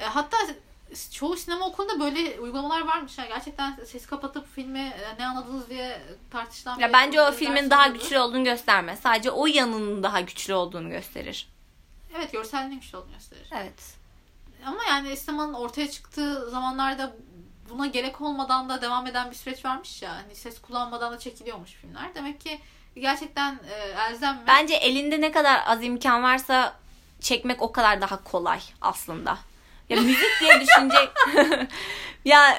E, 0.00 0.04
hatta 0.04 0.36
çoğu 1.12 1.36
sinema 1.36 1.66
okulunda 1.66 2.00
böyle 2.00 2.40
uygulamalar 2.40 2.80
varmış. 2.86 3.18
Ha. 3.18 3.26
Gerçekten 3.26 3.76
sesi 3.86 4.06
kapatıp 4.06 4.54
filmi 4.54 4.78
e, 4.78 5.18
ne 5.18 5.26
anladınız 5.26 5.70
diye 5.70 6.02
tartışılan 6.30 6.78
Ya 6.78 6.92
bence 6.92 7.22
o 7.22 7.32
filmin 7.32 7.70
daha 7.70 7.86
güçlü 7.88 8.18
olduğunu 8.18 8.44
göstermez. 8.44 9.00
Sadece 9.00 9.30
o 9.30 9.46
yanının 9.46 10.02
daha 10.02 10.20
güçlü 10.20 10.54
olduğunu 10.54 10.90
gösterir. 10.90 11.48
Evet 12.16 12.32
görselliğinin 12.32 12.80
güçlü 12.80 12.98
olduğunu 12.98 13.12
gösterir. 13.12 13.48
Evet. 13.52 13.94
Ama 14.66 14.84
yani 14.88 15.16
sinemanın 15.16 15.54
ortaya 15.54 15.90
çıktığı 15.90 16.50
zamanlarda 16.50 17.12
buna 17.70 17.86
gerek 17.86 18.20
olmadan 18.20 18.68
da 18.68 18.82
devam 18.82 19.06
eden 19.06 19.30
bir 19.30 19.36
süreç 19.36 19.64
varmış 19.64 20.02
ya. 20.02 20.14
Hani 20.16 20.34
ses 20.34 20.60
kullanmadan 20.60 21.12
da 21.12 21.18
çekiliyormuş 21.18 21.70
filmler. 21.70 22.14
Demek 22.14 22.40
ki 22.40 22.60
gerçekten 22.94 23.60
e, 23.70 23.74
elzem 23.74 24.34
mi? 24.34 24.42
Bence 24.46 24.74
elinde 24.74 25.20
ne 25.20 25.32
kadar 25.32 25.62
az 25.66 25.84
imkan 25.84 26.22
varsa 26.22 26.76
çekmek 27.20 27.62
o 27.62 27.72
kadar 27.72 28.00
daha 28.00 28.24
kolay 28.24 28.60
aslında. 28.80 29.38
Ya 29.88 30.00
müzik 30.00 30.40
diye 30.40 30.60
düşünecek. 30.60 31.10
ya 32.24 32.58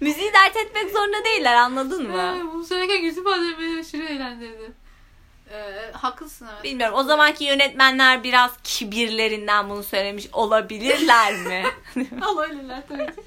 müziği 0.00 0.32
dert 0.32 0.56
etmek 0.56 0.90
zorunda 0.90 1.24
değiller 1.24 1.54
anladın 1.54 2.08
mı? 2.10 2.36
Ee, 2.38 2.52
Bunu 2.54 2.64
söylerken 2.64 2.94
yüz 3.02 3.18
ifadem 3.18 3.58
beni 3.60 3.80
aşırı 3.80 4.02
eğlendirdi. 4.04 4.72
Ee, 5.50 5.92
haklısın 5.92 6.48
evet. 6.54 6.64
Bilmiyorum. 6.64 6.94
O 6.98 7.02
zamanki 7.02 7.44
yönetmenler 7.44 8.24
biraz 8.24 8.50
kibirlerinden 8.64 9.68
bunu 9.70 9.82
söylemiş 9.82 10.26
olabilirler 10.32 11.34
mi? 11.34 11.64
Olabilirler 12.28 12.82
tabii 12.88 13.06
ki. 13.06 13.22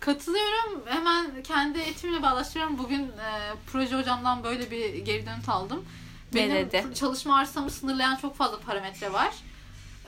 Katılıyorum. 0.00 0.82
Hemen 0.86 1.42
kendi 1.42 1.78
eğitimle 1.78 2.22
bağlaştırıyorum. 2.22 2.78
Bugün 2.78 3.02
e, 3.02 3.52
proje 3.72 3.96
hocamdan 3.96 4.44
böyle 4.44 4.70
bir 4.70 4.94
geri 4.94 5.26
dönüt 5.26 5.48
aldım. 5.48 5.84
Ne 6.32 6.40
Benim 6.40 6.56
dedi? 6.56 6.84
çalışma 6.94 7.38
arsamı 7.38 7.70
sınırlayan 7.70 8.16
çok 8.16 8.36
fazla 8.36 8.60
parametre 8.60 9.12
var. 9.12 9.34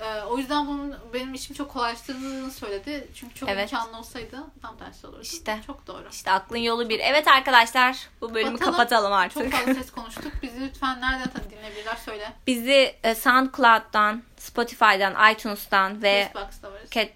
E, 0.01 0.23
o 0.23 0.39
yüzden 0.39 0.67
bunun 0.67 0.97
benim 1.15 1.35
işimi 1.35 1.57
çok 1.57 1.73
kolaylaştırdığını 1.73 2.51
söyledi. 2.51 3.09
Çünkü 3.15 3.35
çok 3.35 3.49
Evet. 3.49 3.73
imkanlı 3.73 3.99
olsaydı 3.99 4.37
tam 4.63 4.77
tersi 4.79 5.07
olurdu. 5.07 5.23
İşte. 5.23 5.61
Çok 5.67 5.87
doğru. 5.87 6.05
İşte 6.13 6.31
aklın 6.31 6.59
yolu 6.59 6.89
bir. 6.89 7.01
Evet 7.01 7.29
arkadaşlar 7.29 8.09
bu 8.21 8.35
bölümü 8.35 8.55
Bakalım. 8.55 8.73
kapatalım 8.73 9.13
artık. 9.13 9.43
Çok 9.43 9.53
fazla 9.53 9.75
ses 9.75 9.91
konuştuk. 9.95 10.33
Bizi 10.43 10.61
lütfen 10.61 11.01
nereden 11.01 11.51
dinleyebilirler 11.51 11.97
söyle. 11.97 12.33
Bizi 12.47 12.95
e, 13.03 13.15
SoundCloud'dan, 13.15 14.23
Spotify'dan, 14.37 15.33
iTunes'tan 15.33 16.03
ve 16.03 16.31
varız. 16.35 16.91
Cat, 16.91 17.09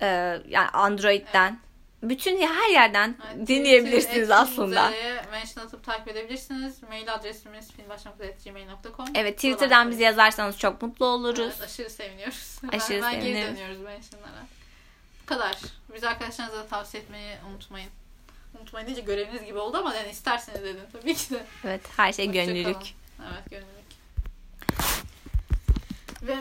e, 0.00 0.06
yani 0.48 0.68
Android'den 0.72 1.58
bütün 2.02 2.40
her 2.46 2.70
yerden 2.70 3.16
Evet, 3.36 3.46
dinleyebilirsiniz 3.48 4.30
aslında. 4.30 4.92
Mention 5.30 5.64
atıp 5.66 5.84
takip 5.84 6.08
edebilirsiniz. 6.08 6.82
Mail 6.82 7.14
adresimiz 7.14 7.72
filmbaşlamak.gmail.com 7.72 9.06
Evet 9.14 9.36
Twitter'dan 9.36 9.90
bizi 9.90 10.02
yazarsanız 10.02 10.58
çok 10.58 10.82
mutlu 10.82 11.06
oluruz. 11.06 11.40
Evet, 11.58 11.62
aşırı 11.62 11.90
seviniyoruz. 11.90 12.58
Aşırı 12.72 12.96
Hemen 12.96 13.14
geri 13.14 13.24
seviniriz. 13.24 13.56
dönüyoruz 13.56 13.80
mentionlara. 13.80 14.46
Bu 15.22 15.26
kadar. 15.26 15.56
Biz 15.94 16.04
arkadaşlarınıza 16.04 16.58
da 16.58 16.66
tavsiye 16.66 17.02
etmeyi 17.02 17.36
unutmayın. 17.52 17.90
Unutmayın 18.60 18.86
deyince 18.86 19.02
göreviniz 19.02 19.44
gibi 19.44 19.58
oldu 19.58 19.76
ama 19.76 19.94
yani 19.94 20.10
isterseniz 20.10 20.62
dedim 20.62 20.84
tabii 20.92 21.14
ki 21.14 21.30
de. 21.34 21.44
Evet 21.64 21.80
her 21.96 22.12
şey 22.12 22.28
Hoşça 22.28 22.44
gönüllülük. 22.44 22.74
kalın. 22.74 22.86
Evet 23.32 23.50
gönüllülük. 23.50 23.82
Benim 26.22 26.40